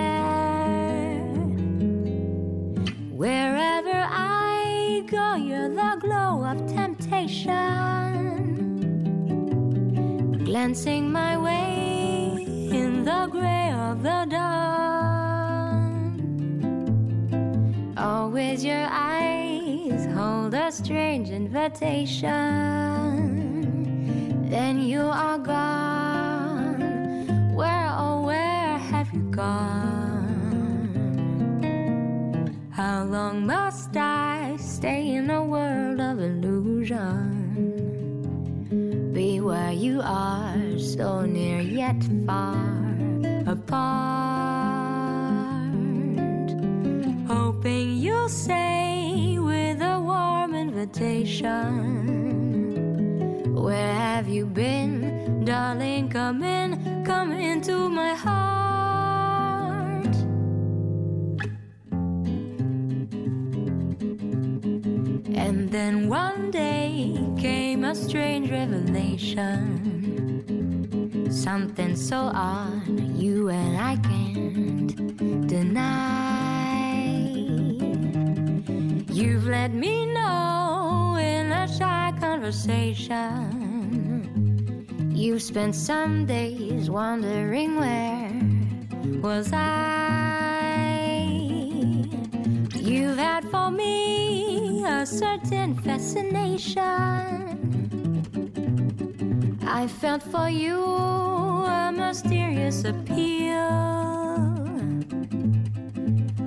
[5.08, 7.54] Go, you're the glow of temptation.
[10.44, 14.54] Glancing my way in the gray of the dawn.
[17.98, 22.28] Always your eyes hold a strange invitation.
[24.50, 26.82] Then you are gone.
[27.56, 30.08] Where, oh, where have you gone?
[32.72, 34.27] How long must I
[36.90, 37.54] illusion?
[39.14, 42.56] Be where you are, so near yet far
[43.46, 43.88] apart.
[47.28, 51.56] Hoping you'll say with a warm invitation.
[53.54, 56.10] Where have you been, darling?
[56.10, 58.38] Come in, come into my heart.
[65.36, 66.37] And then one
[67.88, 69.64] a strange revelation.
[71.32, 75.88] Something so odd you and I can't deny.
[79.10, 83.16] You've let me know in a shy conversation.
[85.16, 88.34] You've spent some days wondering where
[89.22, 91.30] was I.
[92.76, 97.57] You've had for me a certain fascination.
[99.70, 103.68] I felt for you a mysterious appeal.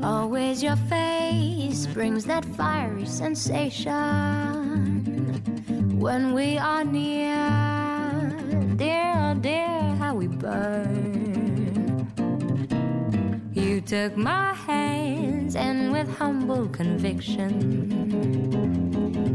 [0.03, 4.57] Always your face brings that fiery sensation
[6.01, 7.37] when we are near.
[8.77, 12.09] Dear, oh dear, how we burn.
[13.53, 17.53] You took my hands and with humble conviction,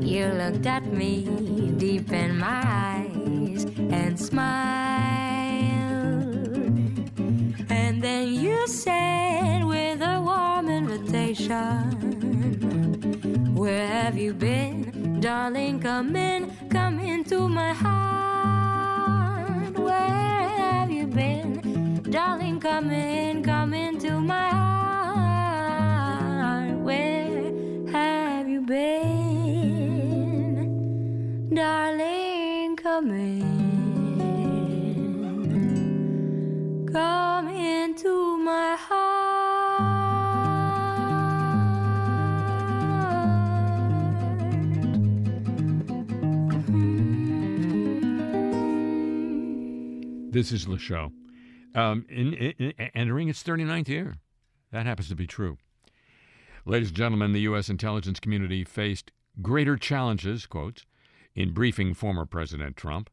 [0.02, 1.30] you looked at me
[1.78, 3.05] deep in my eyes
[4.06, 4.46] and smiled.
[7.70, 11.72] And then you said with a warm invitation,
[13.56, 15.80] Where have you been, darling?
[15.80, 18.06] Come in, come into my heart.
[19.80, 22.04] Where have you been?
[22.12, 25.58] Darling, come in, come into my heart.
[26.78, 27.52] Where
[27.92, 28.86] have you been?
[31.56, 33.55] Darling, come in.
[37.96, 39.14] Into my heart.
[50.32, 51.14] This is the show.
[51.74, 54.16] Um, in, in, in- entering its 39th year.
[54.72, 55.58] That happens to be true.
[56.66, 57.70] Ladies and gentlemen, the U.S.
[57.70, 60.86] intelligence community faced greater challenges, quotes,
[61.34, 63.10] in briefing former President Trump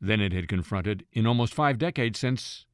[0.00, 2.66] than it had confronted in almost five decades since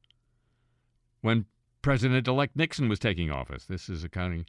[1.27, 1.45] when
[1.81, 3.65] President elect Nixon was taking office.
[3.65, 4.45] This is accounting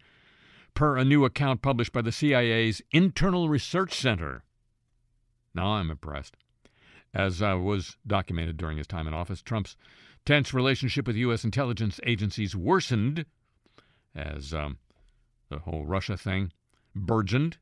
[0.74, 4.44] per a new account published by the CIA's Internal Research Center.
[5.52, 6.36] Now I'm impressed.
[7.12, 9.76] As uh, was documented during his time in office, Trump's
[10.24, 11.42] tense relationship with U.S.
[11.42, 13.26] intelligence agencies worsened
[14.14, 14.78] as um,
[15.48, 16.52] the whole Russia thing
[16.94, 17.56] burgeoned,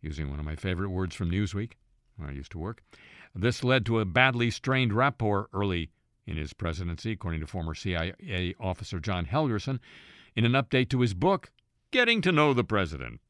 [0.00, 1.72] using one of my favorite words from Newsweek,
[2.16, 2.84] where I used to work.
[3.34, 5.90] This led to a badly strained rapport early
[6.28, 9.80] in his presidency, according to former CIA officer John Helgerson,
[10.36, 11.50] in an update to his book,
[11.90, 13.20] Getting to Know the President.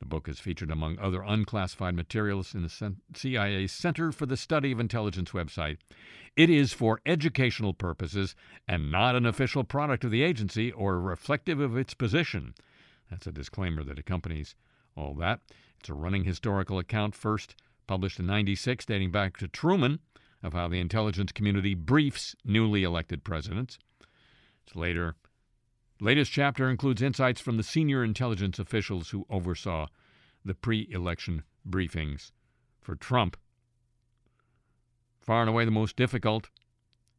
[0.00, 4.72] The book is featured among other unclassified materials in the CIA Center for the Study
[4.72, 5.78] of Intelligence website.
[6.36, 8.34] It is for educational purposes
[8.66, 12.54] and not an official product of the agency or reflective of its position.
[13.08, 14.56] That's a disclaimer that accompanies
[14.96, 15.40] all that.
[15.78, 17.54] It's a running historical account, first
[17.86, 20.00] published in 96, dating back to Truman,
[20.46, 23.78] of how the intelligence community briefs newly elected presidents.
[24.64, 25.16] Its later
[26.00, 29.88] latest chapter includes insights from the senior intelligence officials who oversaw
[30.44, 32.30] the pre-election briefings
[32.80, 33.36] for Trump.
[35.20, 36.48] Far and away the most difficult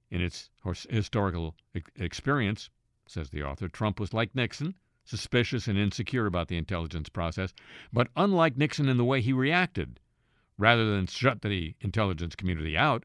[0.10, 0.50] in its
[0.90, 1.54] historical
[1.98, 2.70] experience,
[3.08, 4.74] says the author, Trump was like Nixon,
[5.04, 7.54] suspicious and insecure about the intelligence process,
[7.92, 10.00] but unlike Nixon in the way he reacted.
[10.58, 13.04] Rather than shut the intelligence community out,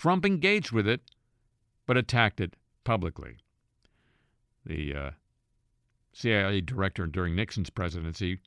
[0.00, 1.02] Trump engaged with it,
[1.84, 3.36] but attacked it publicly.
[4.64, 5.10] The uh,
[6.14, 8.38] CIA director during Nixon's presidency,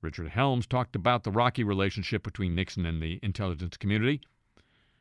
[0.00, 4.22] Richard Helms, talked about the rocky relationship between Nixon and the intelligence community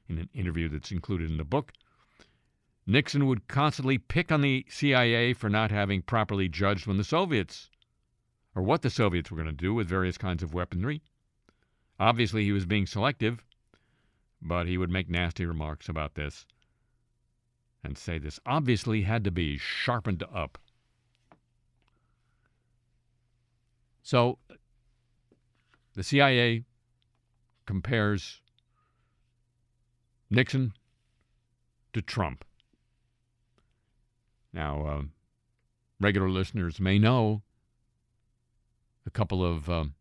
[0.10, 1.72] in an interview that's included in the book.
[2.86, 7.70] Nixon would constantly pick on the CIA for not having properly judged when the Soviets,
[8.54, 11.02] or what the Soviets were going to do with various kinds of weaponry.
[11.98, 13.42] Obviously, he was being selective,
[14.42, 16.46] but he would make nasty remarks about this
[17.84, 20.58] and say this obviously had to be sharpened up.
[24.04, 24.40] So,
[25.96, 26.64] the CIA
[27.66, 28.42] compares
[30.30, 30.74] Nixon
[31.94, 32.46] to Trump.
[34.54, 35.12] Now, um,
[36.00, 37.42] regular listeners may know
[39.06, 39.96] a couple of um,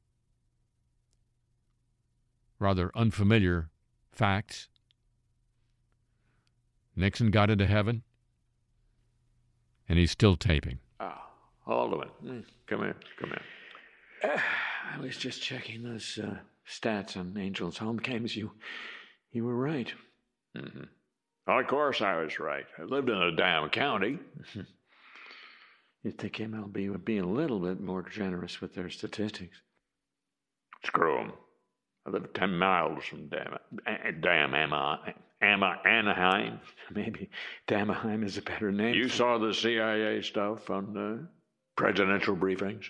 [2.59, 3.70] rather unfamiliar
[4.16, 4.68] facts.
[6.96, 8.02] Nixon got into heaven,
[9.88, 10.78] and he's still taping.
[10.98, 11.12] Oh,
[11.66, 14.42] Alderman, mm, come here, come here.
[14.94, 16.36] I was just checking those uh,
[16.68, 18.34] stats on Angel's home games.
[18.34, 18.52] You,
[19.30, 19.92] you were right.
[20.56, 20.84] Mm-hmm.
[21.46, 22.64] Well, of course I was right.
[22.78, 24.18] I lived in a damn county.
[26.02, 29.60] You'd think MLB would be a little bit more generous with their statistics.
[30.84, 31.32] Screw 'em.
[32.07, 33.57] I live 10 miles from damn,
[34.20, 36.61] damn Ama, Ama, Anaheim.
[36.94, 37.28] Maybe
[37.66, 38.94] Damaheim is a better name.
[38.94, 41.26] You saw the CIA stuff on the
[41.74, 42.84] presidential briefings?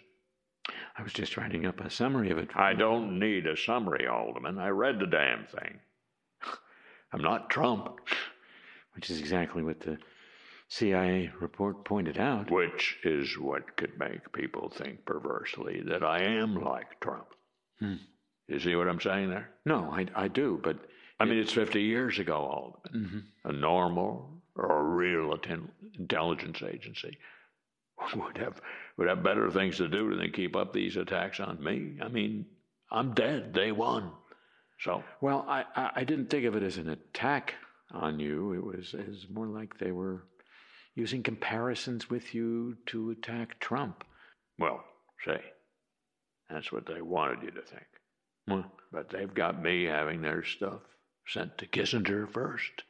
[0.98, 2.50] I was just writing up a summary of it.
[2.54, 4.58] I don't need a summary, Alderman.
[4.58, 5.80] I read the damn thing.
[7.12, 8.00] I'm not Trump.
[8.94, 9.98] Which is exactly what the
[10.68, 12.50] CIA report pointed out.
[12.50, 17.28] Which is what could make people think perversely that I am like Trump.
[17.78, 17.96] Hmm.
[18.48, 19.50] You see what I'm saying there?
[19.64, 20.78] No, I, I do, but.
[21.18, 23.24] I mean, it's 50 years ago, Alderman.
[23.44, 23.48] Mm-hmm.
[23.48, 27.16] A normal or a real atten- intelligence agency
[28.16, 28.60] would have
[28.96, 31.98] would have better things to do than keep up these attacks on me.
[32.02, 32.46] I mean,
[32.90, 34.10] I'm dead day one.
[34.80, 37.54] So well, I, I, I didn't think of it as an attack
[37.92, 38.52] on you.
[38.52, 40.24] It was it was more like they were
[40.94, 44.04] using comparisons with you to attack Trump.
[44.58, 44.82] Well,
[45.26, 45.40] say,
[46.50, 47.86] that's what they wanted you to think.
[48.48, 50.80] Well, but they've got me having their stuff
[51.26, 52.84] sent to Kissinger first.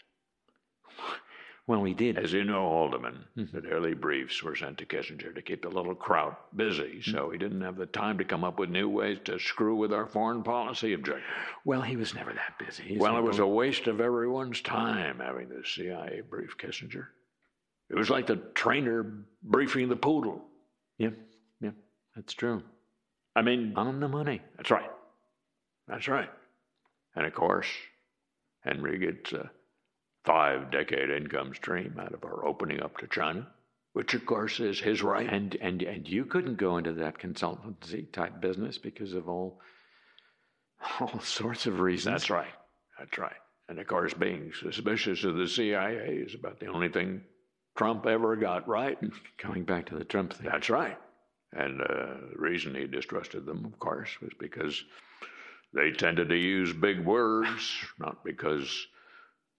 [1.67, 2.17] Well, we did.
[2.17, 3.57] As you know, Alderman, mm-hmm.
[3.57, 7.11] the daily briefs were sent to Kissinger to keep the little crowd busy, mm-hmm.
[7.11, 9.93] so he didn't have the time to come up with new ways to screw with
[9.93, 11.27] our foreign policy objectives.
[11.65, 12.97] Well, he was never that busy.
[12.99, 17.07] well, it was a waste of everyone's time having the CIA brief Kissinger.
[17.91, 20.45] It was like the trainer briefing the poodle.
[20.99, 21.15] Yep,
[21.61, 21.75] yep,
[22.15, 22.63] that's true.
[23.35, 24.41] I mean, on the money.
[24.57, 24.91] That's right.
[25.89, 26.31] That's right.
[27.15, 27.69] And of course,
[28.61, 29.51] Henry gets a
[30.25, 33.47] five decade income stream out of our opening up to China,
[33.93, 35.29] which of course is his right.
[35.33, 39.61] And and and you couldn't go into that consultancy type business because of all
[41.01, 42.13] all sorts of reasons.
[42.13, 42.53] That's right.
[42.99, 43.37] That's right.
[43.69, 47.23] And of course, being suspicious of the CIA is about the only thing
[47.77, 48.99] Trump ever got right.
[49.43, 50.49] Going back to the Trump thing.
[50.51, 50.97] That's right.
[51.53, 54.85] And uh, the reason he distrusted them, of course, was because
[55.77, 58.87] they tended to use big words, not because,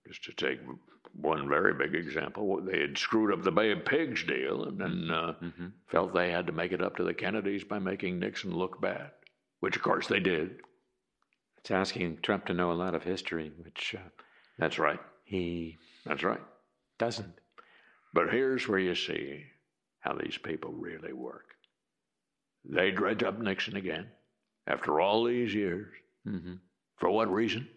[0.07, 0.59] just to take
[1.13, 5.11] one very big example, they had screwed up the Bay of Pigs deal and then
[5.11, 5.33] uh,
[5.87, 9.11] felt they had to make it up to the Kennedys by making Nixon look bad,
[9.59, 10.57] which of course they did.
[11.59, 14.09] It's asking Trump to know a lot of history, which uh,
[14.57, 14.99] That's right.
[15.23, 16.41] he That's right.
[16.97, 17.33] doesn't.
[18.13, 19.43] But here's where you see
[19.99, 21.45] how these people really work.
[22.65, 24.07] They dredge up Nixon again
[24.65, 25.93] after all these years.
[26.27, 26.53] Hmm
[26.97, 27.67] For what reason?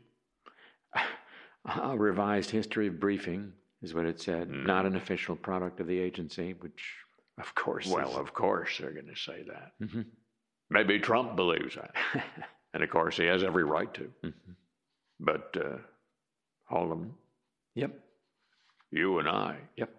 [1.67, 4.67] A revised history of briefing is what it said, Mm.
[4.67, 6.83] not an official product of the agency, which,
[7.39, 9.73] of course, Well, is- of course they're going to say that.
[9.81, 10.07] Mhm.
[10.71, 11.95] Maybe Trump believes that.
[12.75, 14.13] and of course, he has every right to.
[14.23, 14.57] Mhm.
[15.21, 15.79] But, uh,
[17.75, 17.93] Yep.
[18.91, 19.91] you and I, Yep.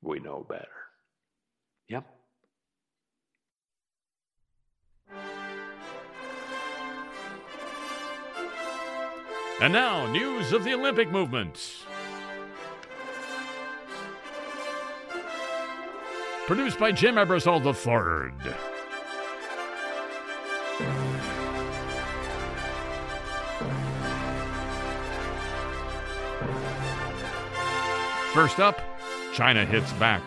[0.00, 0.68] we know better.
[9.62, 11.84] And now, news of the Olympic movement.
[16.48, 18.52] Produced by Jim Ebersol III.
[28.34, 28.80] First up,
[29.32, 30.24] China hits back.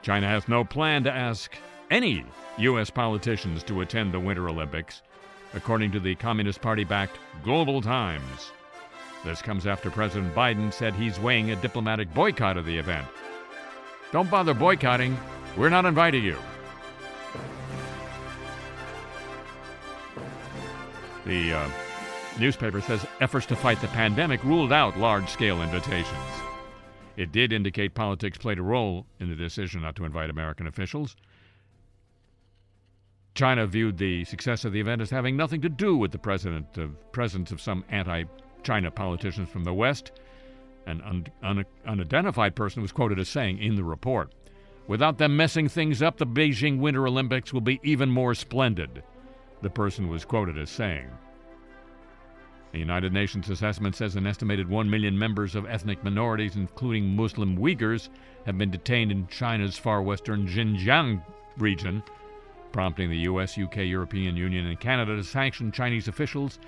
[0.00, 1.54] China has no plan to ask
[1.90, 2.24] any
[2.56, 2.88] U.S.
[2.88, 5.02] politicians to attend the Winter Olympics,
[5.56, 8.52] according to the Communist Party backed Global Times.
[9.24, 13.08] This comes after President Biden said he's weighing a diplomatic boycott of the event.
[14.12, 15.18] Don't bother boycotting,
[15.56, 16.36] we're not inviting you.
[21.24, 21.68] The uh,
[22.38, 26.14] newspaper says efforts to fight the pandemic ruled out large scale invitations.
[27.16, 31.16] It did indicate politics played a role in the decision not to invite American officials.
[33.36, 37.12] China viewed the success of the event as having nothing to do with the of,
[37.12, 40.10] presence of some anti-China politicians from the West.
[40.86, 44.32] An un, un, unidentified person was quoted as saying in the report,
[44.86, 49.02] "Without them messing things up, the Beijing Winter Olympics will be even more splendid."
[49.60, 51.10] The person was quoted as saying.
[52.72, 57.58] The United Nations assessment says an estimated 1 million members of ethnic minorities, including Muslim
[57.58, 58.08] Uyghurs,
[58.46, 61.22] have been detained in China's far western Xinjiang
[61.58, 62.02] region,
[62.72, 66.58] prompting the U.S., UK, European Union, and Canada to sanction Chinese officials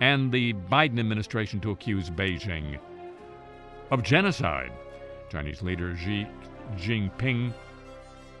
[0.00, 2.78] and the Biden administration to accuse Beijing
[3.90, 4.72] of genocide.
[5.30, 6.26] Chinese leader Xi
[6.76, 7.52] Jinping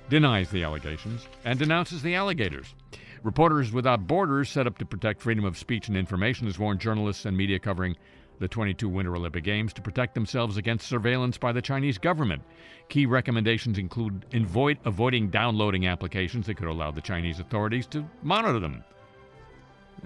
[0.08, 2.74] denies the allegations and denounces the alligators.
[3.22, 7.24] Reporters Without Borders, set up to protect freedom of speech and information, has warned journalists
[7.24, 7.96] and media covering
[8.38, 12.42] the 22 Winter Olympic Games to protect themselves against surveillance by the Chinese government.
[12.88, 18.60] Key recommendations include avoid, avoiding downloading applications that could allow the Chinese authorities to monitor
[18.60, 18.84] them.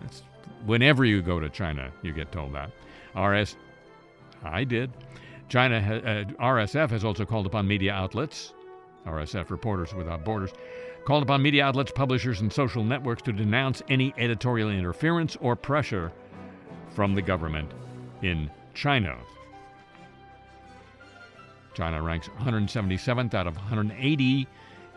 [0.00, 0.22] That's,
[0.64, 2.70] whenever you go to China, you get told that.
[3.14, 3.56] RS,
[4.42, 4.90] I did.
[5.48, 8.54] China, uh, RSF has also called upon media outlets,
[9.06, 10.52] RSF Reporters Without Borders,
[11.04, 16.10] called upon media outlets, publishers, and social networks to denounce any editorial interference or pressure
[16.94, 17.70] from the government
[18.22, 19.16] in China.
[21.74, 24.46] China ranks 177th out of 180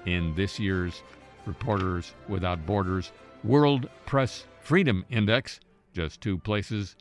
[0.05, 1.01] in this year's
[1.45, 3.11] Reporters Without Borders
[3.43, 5.59] World Press Freedom Index,
[5.93, 6.95] just two places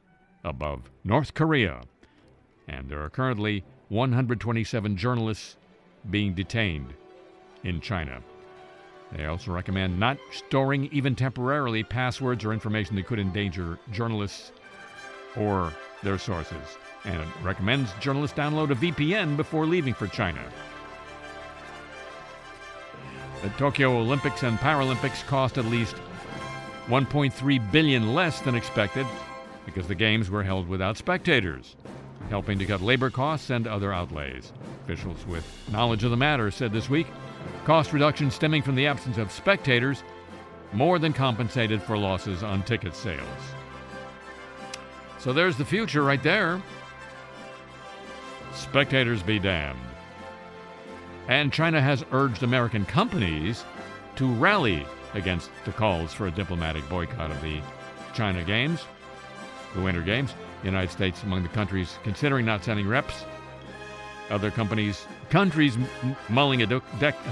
[0.45, 1.81] above North Korea.
[2.68, 5.57] And there are currently 127 journalists
[6.11, 6.95] being detained
[7.62, 8.20] in China.
[9.12, 14.53] They also recommend not storing, even temporarily, passwords or information that could endanger journalists
[15.37, 15.72] or
[16.05, 16.78] their sources.
[17.05, 20.40] And recommends journalists download a VPN before leaving for China.
[23.42, 25.96] The Tokyo Olympics and Paralympics cost at least
[26.86, 29.07] 1.3 billion less than expected
[29.66, 31.76] because the games were held without spectators,
[32.30, 34.52] helping to cut labor costs and other outlays.
[34.84, 37.07] Officials with knowledge of the matter said this week
[37.64, 40.02] cost reduction stemming from the absence of spectators
[40.72, 43.20] more than compensated for losses on ticket sales.
[45.25, 46.61] So there's the future right there.
[48.53, 49.79] Spectators be damned.
[51.29, 53.64] And China has urged American companies
[54.16, 57.62] to rally against the calls for a diplomatic boycott of the
[58.12, 58.85] China Games,
[59.75, 60.35] the Winter Games.
[60.61, 63.25] The United States among the countries considering not sending reps.
[64.29, 65.79] Other companies, countries
[66.29, 66.83] mulling a,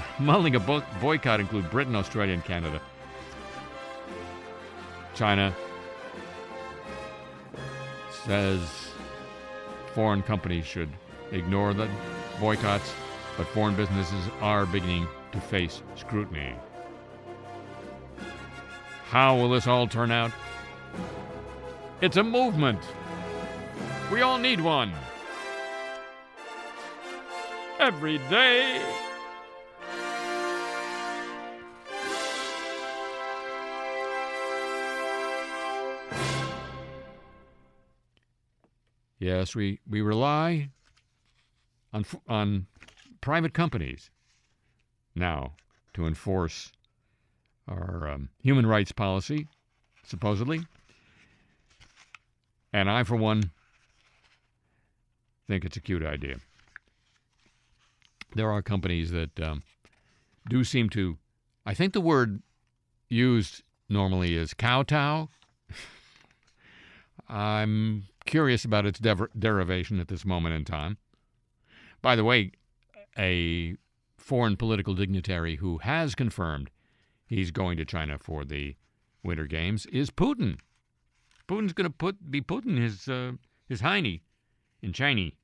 [0.19, 2.81] mulling a boycott include Britain, Australia, and Canada.
[5.15, 5.55] China
[8.27, 8.61] says
[9.95, 10.89] foreign companies should
[11.33, 11.89] ignore the
[12.41, 12.93] boycotts,
[13.37, 16.55] but foreign businesses are beginning to face scrutiny.
[19.07, 20.31] How will this all turn out?
[22.01, 22.81] It's a movement.
[24.11, 24.93] We all need one.
[27.79, 28.83] Every day.
[39.23, 40.71] Yes, we, we rely
[41.93, 42.67] on, on
[43.21, 44.11] private companies
[45.15, 45.53] now
[45.95, 46.73] to enforce
[47.69, 49.47] our um, human rights policy,
[50.05, 50.67] supposedly.
[52.73, 53.53] And I, for one,
[55.47, 56.39] think it's a cute idea.
[58.35, 59.63] There are companies that um,
[60.49, 61.17] do seem to,
[61.65, 62.43] I think the word
[63.09, 65.29] used normally is kowtow.
[67.29, 70.99] I'm curious about its dever- derivation at this moment in time.
[72.01, 72.53] By the way,
[73.19, 73.77] a
[74.17, 76.71] foreign political dignitary who has confirmed
[77.27, 78.77] he's going to China for the
[79.23, 80.59] Winter Games is Putin.
[81.49, 83.33] Putin's going to put be putting his uh,
[83.69, 84.21] his hiney
[84.81, 85.35] in Chinese.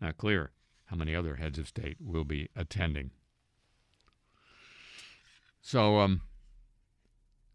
[0.00, 0.52] Not clear
[0.86, 3.10] how many other heads of state will be attending.
[5.60, 6.22] So um,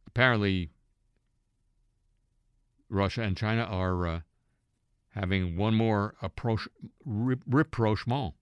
[0.05, 0.69] apparently,
[2.93, 4.19] Russia and China are uh,
[5.09, 6.67] having one more approach,
[7.05, 8.35] rapprochement.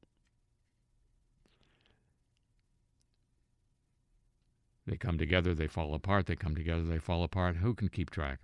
[4.85, 6.25] They come together, they fall apart.
[6.25, 7.57] They come together, they fall apart.
[7.57, 8.39] Who can keep track?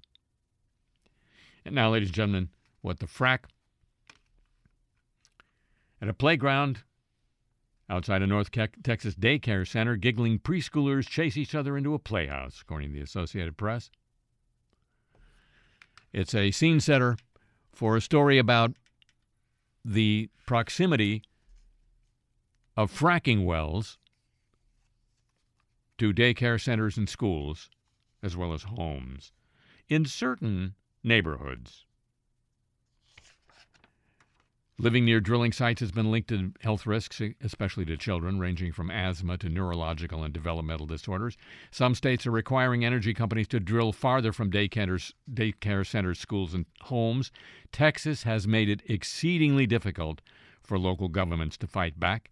[1.65, 2.49] And now, ladies and gentlemen,
[2.81, 3.39] what the frack?
[6.01, 6.83] At a playground
[7.89, 12.89] outside a North Texas daycare center, giggling preschoolers chase each other into a playhouse, according
[12.89, 13.89] to the Associated Press.
[16.13, 17.17] It's a scene setter
[17.73, 18.73] for a story about
[19.83, 21.23] the proximity
[22.75, 23.97] of fracking wells
[25.97, 27.69] to daycare centers and schools,
[28.21, 29.31] as well as homes,
[29.89, 31.86] in certain neighborhoods.
[34.79, 38.91] Living near drilling sites has been linked to health risks, especially to children, ranging from
[38.91, 41.35] asthma to neurological and developmental disorders.
[41.71, 47.31] Some states are requiring energy companies to drill farther from daycare centers, schools, and homes.
[47.71, 50.21] Texas has made it exceedingly difficult
[50.61, 52.29] for local governments to fight back.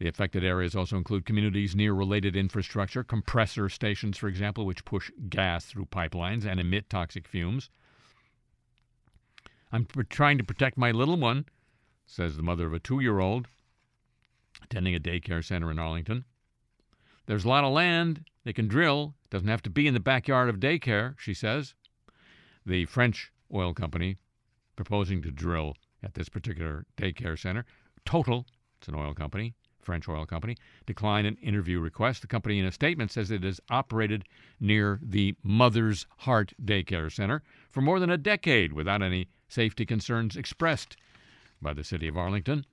[0.00, 5.12] The affected areas also include communities near related infrastructure, compressor stations, for example, which push
[5.28, 7.70] gas through pipelines and emit toxic fumes.
[9.72, 11.44] I'm trying to protect my little one,
[12.06, 13.46] says the mother of a two year old
[14.62, 16.24] attending a daycare center in Arlington.
[17.26, 19.14] There's a lot of land they can drill.
[19.24, 21.74] It Doesn't have to be in the backyard of daycare, she says.
[22.66, 24.16] The French oil company
[24.74, 27.64] proposing to drill at this particular daycare center,
[28.04, 28.46] Total,
[28.78, 30.56] it's an oil company, French oil company,
[30.86, 32.22] declined an interview request.
[32.22, 34.24] The company, in a statement, says it has operated
[34.58, 40.36] near the Mother's Heart Daycare Center for more than a decade without any safety concerns
[40.36, 40.96] expressed
[41.60, 42.64] by the city of Arlington.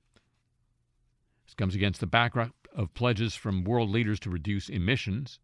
[1.45, 5.39] This comes against the backdrop of pledges from world leaders to reduce emissions.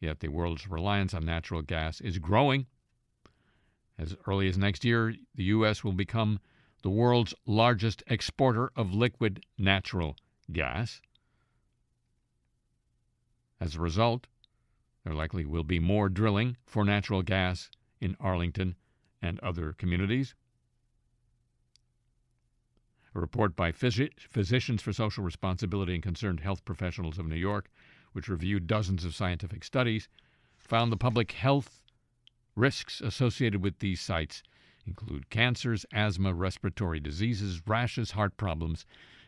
[0.00, 2.66] Yet the world's reliance on natural gas is growing.
[3.98, 5.82] As early as next year, the U.S.
[5.82, 6.38] will become
[6.82, 10.16] the world's largest exporter of liquid natural
[10.52, 11.00] gas.
[13.60, 14.28] As a result,
[15.04, 18.76] there likely will be more drilling for natural gas in Arlington
[19.20, 20.34] and other communities.
[23.14, 27.70] A report by Physi- Physicians for Social Responsibility and Concerned Health Professionals of New York,
[28.12, 30.08] which reviewed dozens of scientific studies,
[30.56, 31.82] found the public health
[32.54, 34.42] risks associated with these sites
[34.86, 38.86] include cancers, asthma, respiratory diseases, rashes, heart problems,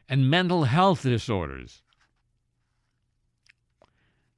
[0.08, 1.82] and mental health disorders.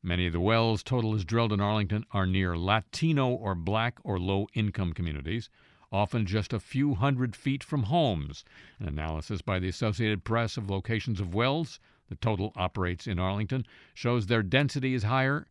[0.02, 4.18] Many of the wells Total has drilled in Arlington are near Latino or black or
[4.18, 5.48] low income communities,
[5.92, 8.44] often just a few hundred feet from homes.
[8.80, 11.78] An analysis by the Associated Press of locations of wells
[12.08, 15.46] the Total operates in Arlington shows their density is higher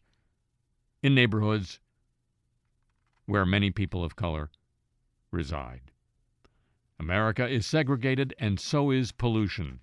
[1.01, 1.79] in neighborhoods
[3.25, 4.49] where many people of color
[5.31, 5.81] reside.
[6.99, 9.79] America is segregated, and so is pollution,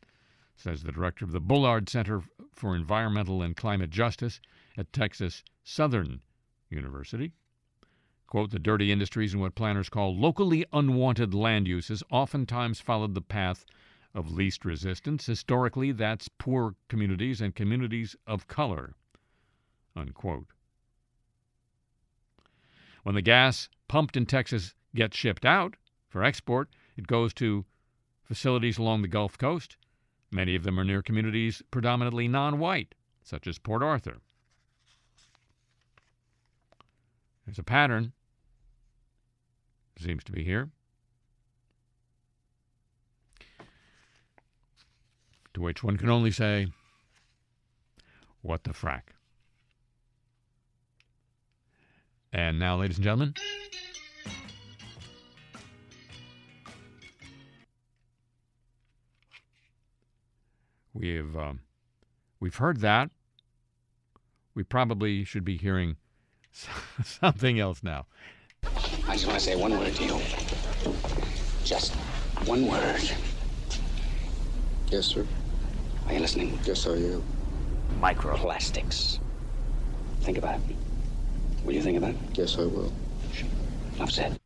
[0.54, 4.40] says the director of the Bullard Center for Environmental and Climate Justice
[4.76, 6.20] at Texas Southern
[6.70, 7.32] University.
[8.28, 13.22] Quote, the dirty industries and what planners call locally unwanted land uses oftentimes followed the
[13.22, 13.64] path
[14.14, 15.24] of least resistance.
[15.24, 18.94] Historically, that's poor communities and communities of color.
[19.96, 20.48] Unquote.
[23.02, 25.76] When the gas pumped in Texas gets shipped out
[26.10, 26.68] for export,
[26.98, 27.64] it goes to
[28.22, 29.78] facilities along the Gulf Coast.
[30.30, 34.18] Many of them are near communities predominantly non white, such as Port Arthur.
[37.46, 38.12] There's a pattern,
[39.98, 40.70] seems to be here.
[45.54, 46.68] To which one can only say,
[48.42, 49.02] What the frack?
[52.32, 53.34] And now, ladies and gentlemen,
[60.92, 61.60] we have um,
[62.38, 63.10] we've heard that.
[64.54, 65.96] We probably should be hearing
[67.04, 68.06] something else now.
[69.08, 70.20] I just want to say one word to you.
[71.64, 71.94] Just
[72.44, 73.10] one word.
[74.90, 75.26] Yes, sir.
[76.06, 76.58] Are you listening?
[76.64, 77.22] Yes, I am.
[78.00, 79.18] Microplastics.
[80.20, 80.76] Think about it.
[81.64, 82.16] Will you think about it?
[82.34, 82.92] Yes, I will.
[83.96, 84.38] Enough said.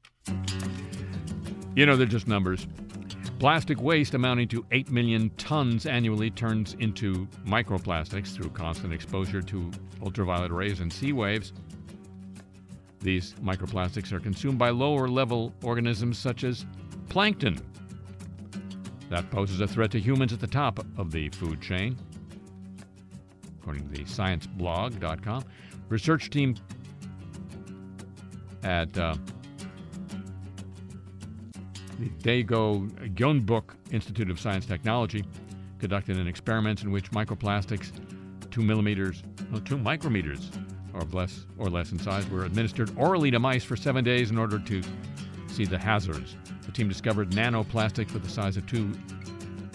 [1.75, 2.69] You know, they're just numbers.
[3.41, 9.73] Plastic waste amounting to 8 million tons annually turns into microplastics through constant exposure to
[10.03, 11.53] ultraviolet rays and sea waves.
[13.03, 16.65] These microplastics are consumed by lower level organisms such as
[17.09, 17.59] plankton.
[19.11, 21.99] That poses a threat to humans at the top of the food chain.
[23.61, 25.45] According to the scienceblog.com,
[25.89, 26.57] research team
[28.63, 29.15] at uh,
[31.99, 32.09] the
[32.45, 35.25] Daegu Gyeongbuk Institute of Science Technology
[35.79, 37.91] conducted an experiment in which microplastics,
[38.51, 40.51] two millimeters, no, two micrometers,
[40.95, 44.39] or less or less in size, were administered orally to mice for seven days in
[44.39, 44.83] order to
[45.49, 46.37] see the hazards.
[46.67, 48.93] The team discovered nanoplastics with the size of two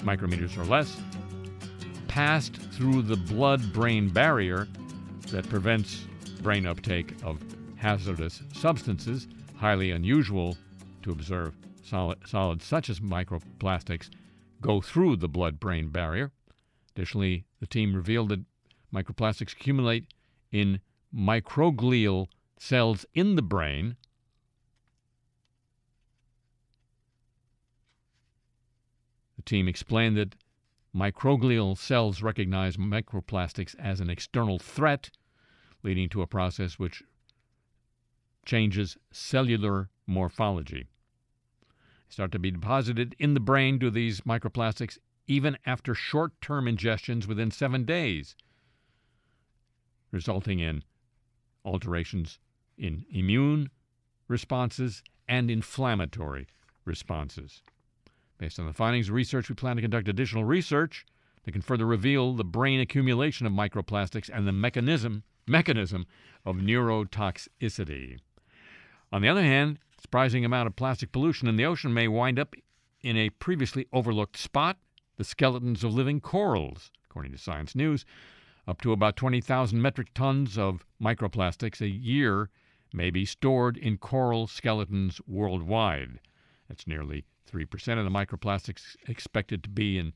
[0.04, 1.00] micrometers or less
[2.08, 4.68] passed through the blood-brain barrier
[5.30, 6.06] that prevents
[6.42, 7.40] brain uptake of
[7.76, 10.58] hazardous substances, highly unusual
[11.04, 11.54] to observe
[11.84, 14.10] solid, solids such as microplastics
[14.62, 16.32] go through the blood brain barrier.
[16.96, 18.44] Additionally, the team revealed that
[18.94, 20.06] microplastics accumulate
[20.52, 20.80] in
[21.14, 22.28] microglial
[22.58, 23.96] cells in the brain.
[29.38, 30.36] The team explained that
[30.96, 35.10] microglial cells recognize microplastics as an external threat,
[35.84, 37.04] leading to a process which
[38.46, 40.88] changes cellular morphology
[42.10, 44.98] start to be deposited in the brain do these microplastics
[45.28, 48.36] even after short term ingestions within seven days,
[50.12, 50.84] resulting in
[51.68, 52.40] alterations
[52.78, 53.70] in immune
[54.28, 56.48] responses and inflammatory
[56.86, 57.62] responses.
[58.38, 61.06] Based on the findings of research, we plan to conduct additional research
[61.44, 66.06] that can further reveal the brain accumulation of microplastics and the mechanism mechanism
[66.46, 68.20] of neurotoxicity.
[69.14, 72.54] On the other hand, surprising amount of plastic pollution in the ocean may wind up
[73.02, 74.78] in a previously overlooked spot
[75.16, 76.92] the skeletons of living corals.
[77.10, 78.06] According to Science News,
[78.68, 82.50] up to about 20,000 metric tons of microplastics a year
[82.94, 86.20] may be stored in coral skeletons worldwide.
[86.68, 90.14] That's nearly 3% of the microplastics expected to be in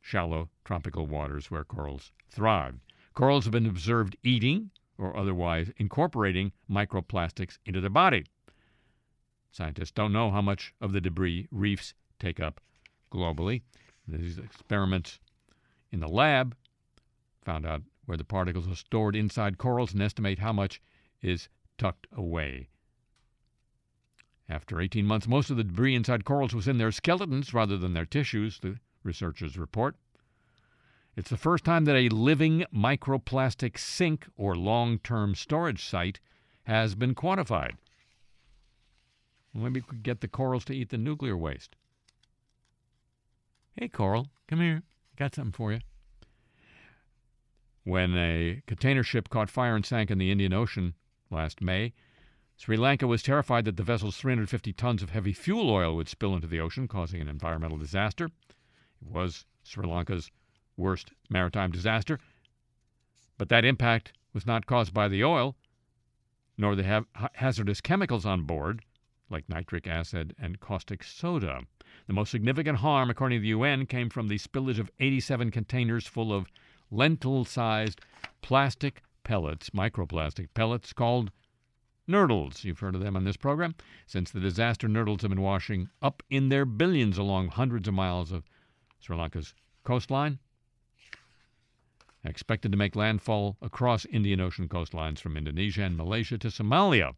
[0.00, 2.76] shallow tropical waters where corals thrive.
[3.14, 8.24] Corals have been observed eating or otherwise incorporating microplastics into their body.
[9.50, 12.60] Scientists don't know how much of the debris reefs take up
[13.12, 13.62] globally.
[14.06, 15.18] These experiments
[15.90, 16.54] in the lab
[17.48, 20.82] found out where the particles are stored inside corals and estimate how much
[21.22, 22.68] is tucked away.
[24.50, 27.94] After 18 months, most of the debris inside corals was in their skeletons rather than
[27.94, 29.96] their tissues, the researchers report.
[31.16, 36.20] It's the first time that a living microplastic sink or long term storage site
[36.64, 37.76] has been quantified.
[39.54, 41.76] Maybe we could get the corals to eat the nuclear waste.
[43.74, 44.82] Hey, coral, come here.
[45.16, 45.80] Got something for you.
[47.88, 50.92] When a container ship caught fire and sank in the Indian Ocean
[51.30, 51.94] last May,
[52.54, 56.34] Sri Lanka was terrified that the vessel's 350 tons of heavy fuel oil would spill
[56.34, 58.26] into the ocean, causing an environmental disaster.
[59.00, 60.30] It was Sri Lanka's
[60.76, 62.20] worst maritime disaster,
[63.38, 65.56] but that impact was not caused by the oil,
[66.58, 68.84] nor the ha- hazardous chemicals on board,
[69.30, 71.62] like nitric acid and caustic soda.
[72.06, 76.06] The most significant harm, according to the UN, came from the spillage of 87 containers
[76.06, 76.48] full of
[76.90, 78.00] lentil sized
[78.42, 81.30] plastic pellets, microplastic pellets called
[82.08, 82.64] Nurdles.
[82.64, 83.74] You've heard of them on this program.
[84.06, 88.32] Since the disaster, nurdles have been washing up in their billions along hundreds of miles
[88.32, 88.44] of
[89.00, 90.38] Sri Lanka's coastline.
[92.24, 97.14] Expected to make landfall across Indian Ocean coastlines from Indonesia and Malaysia to Somalia.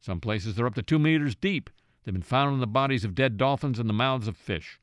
[0.00, 1.70] Some places they're up to two meters deep.
[2.04, 4.78] They've been found in the bodies of dead dolphins and the mouths of fish.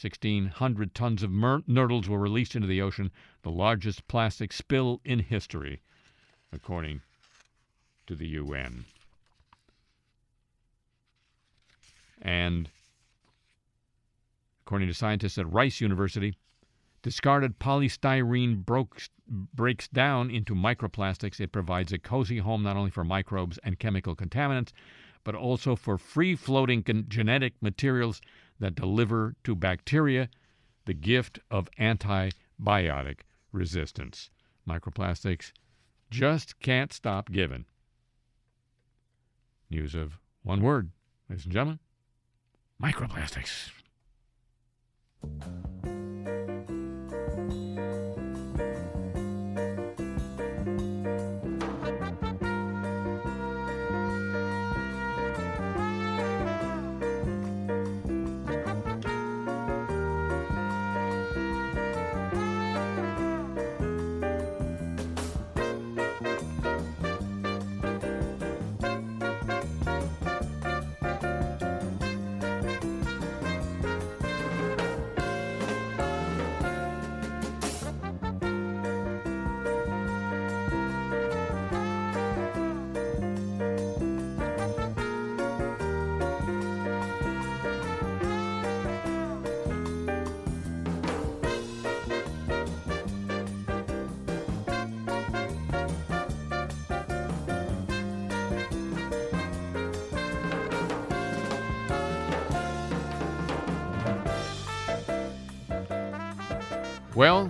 [0.00, 3.10] 1,600 tons of nurdles were released into the ocean,
[3.42, 5.80] the largest plastic spill in history,
[6.52, 7.02] according
[8.06, 8.84] to the UN.
[12.20, 12.70] And
[14.64, 16.34] according to scientists at Rice University,
[17.02, 21.40] discarded polystyrene broke, breaks down into microplastics.
[21.40, 24.72] It provides a cozy home not only for microbes and chemical contaminants,
[25.24, 28.20] but also for free floating genetic materials
[28.62, 30.30] that deliver to bacteria
[30.86, 33.20] the gift of antibiotic
[33.52, 34.30] resistance.
[34.66, 35.52] Microplastics
[36.10, 37.64] just can't stop giving.
[39.68, 40.90] News of one word,
[41.28, 41.80] ladies and gentlemen
[42.82, 43.70] microplastics.
[107.22, 107.48] Well,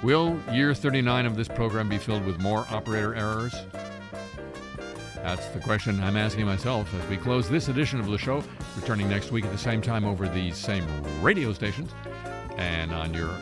[0.00, 3.52] will year 39 of this program be filled with more operator errors?
[5.16, 8.44] That's the question I'm asking myself as we close this edition of the show,
[8.76, 10.86] returning next week at the same time over these same
[11.20, 11.90] radio stations
[12.56, 13.36] and on your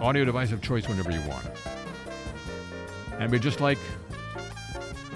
[0.00, 1.44] audio device of choice whenever you want.
[3.18, 3.76] And we just like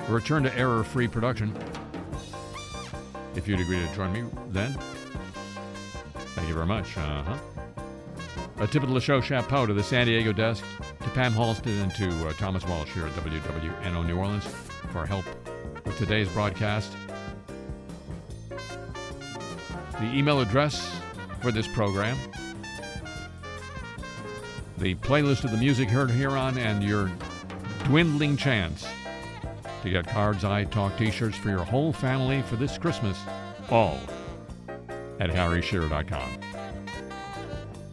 [0.06, 1.56] a return to error free production.
[3.34, 4.74] If you'd agree to join me then,
[6.34, 6.98] thank you very much.
[6.98, 7.55] Uh huh.
[8.58, 10.64] A tip of the show chapeau to the San Diego desk,
[11.02, 14.46] to Pam Halston, and to uh, Thomas Walsh here at WWNO New Orleans
[14.92, 15.26] for help
[15.84, 16.90] with today's broadcast.
[18.48, 20.98] The email address
[21.42, 22.16] for this program,
[24.78, 27.10] the playlist of the music heard here on, and your
[27.84, 28.86] dwindling chance
[29.82, 33.18] to get cards, I Talk t shirts for your whole family for this Christmas,
[33.70, 34.00] all
[35.20, 36.55] at harryshearer.com.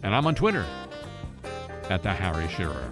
[0.04, 0.66] And I'm on Twitter
[1.90, 2.90] at the Harry Shearer.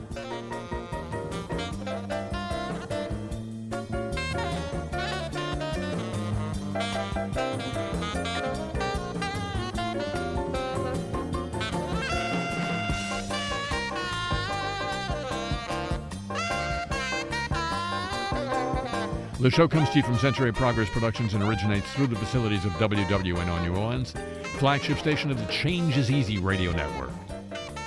[19.41, 22.74] The show comes to you from Century Progress Productions and originates through the facilities of
[22.74, 24.14] WWNO New Orleans,
[24.62, 27.09] flagship station of the Change is Easy radio network.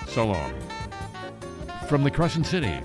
[0.08, 0.52] So long.
[1.86, 2.80] From the Crescent City,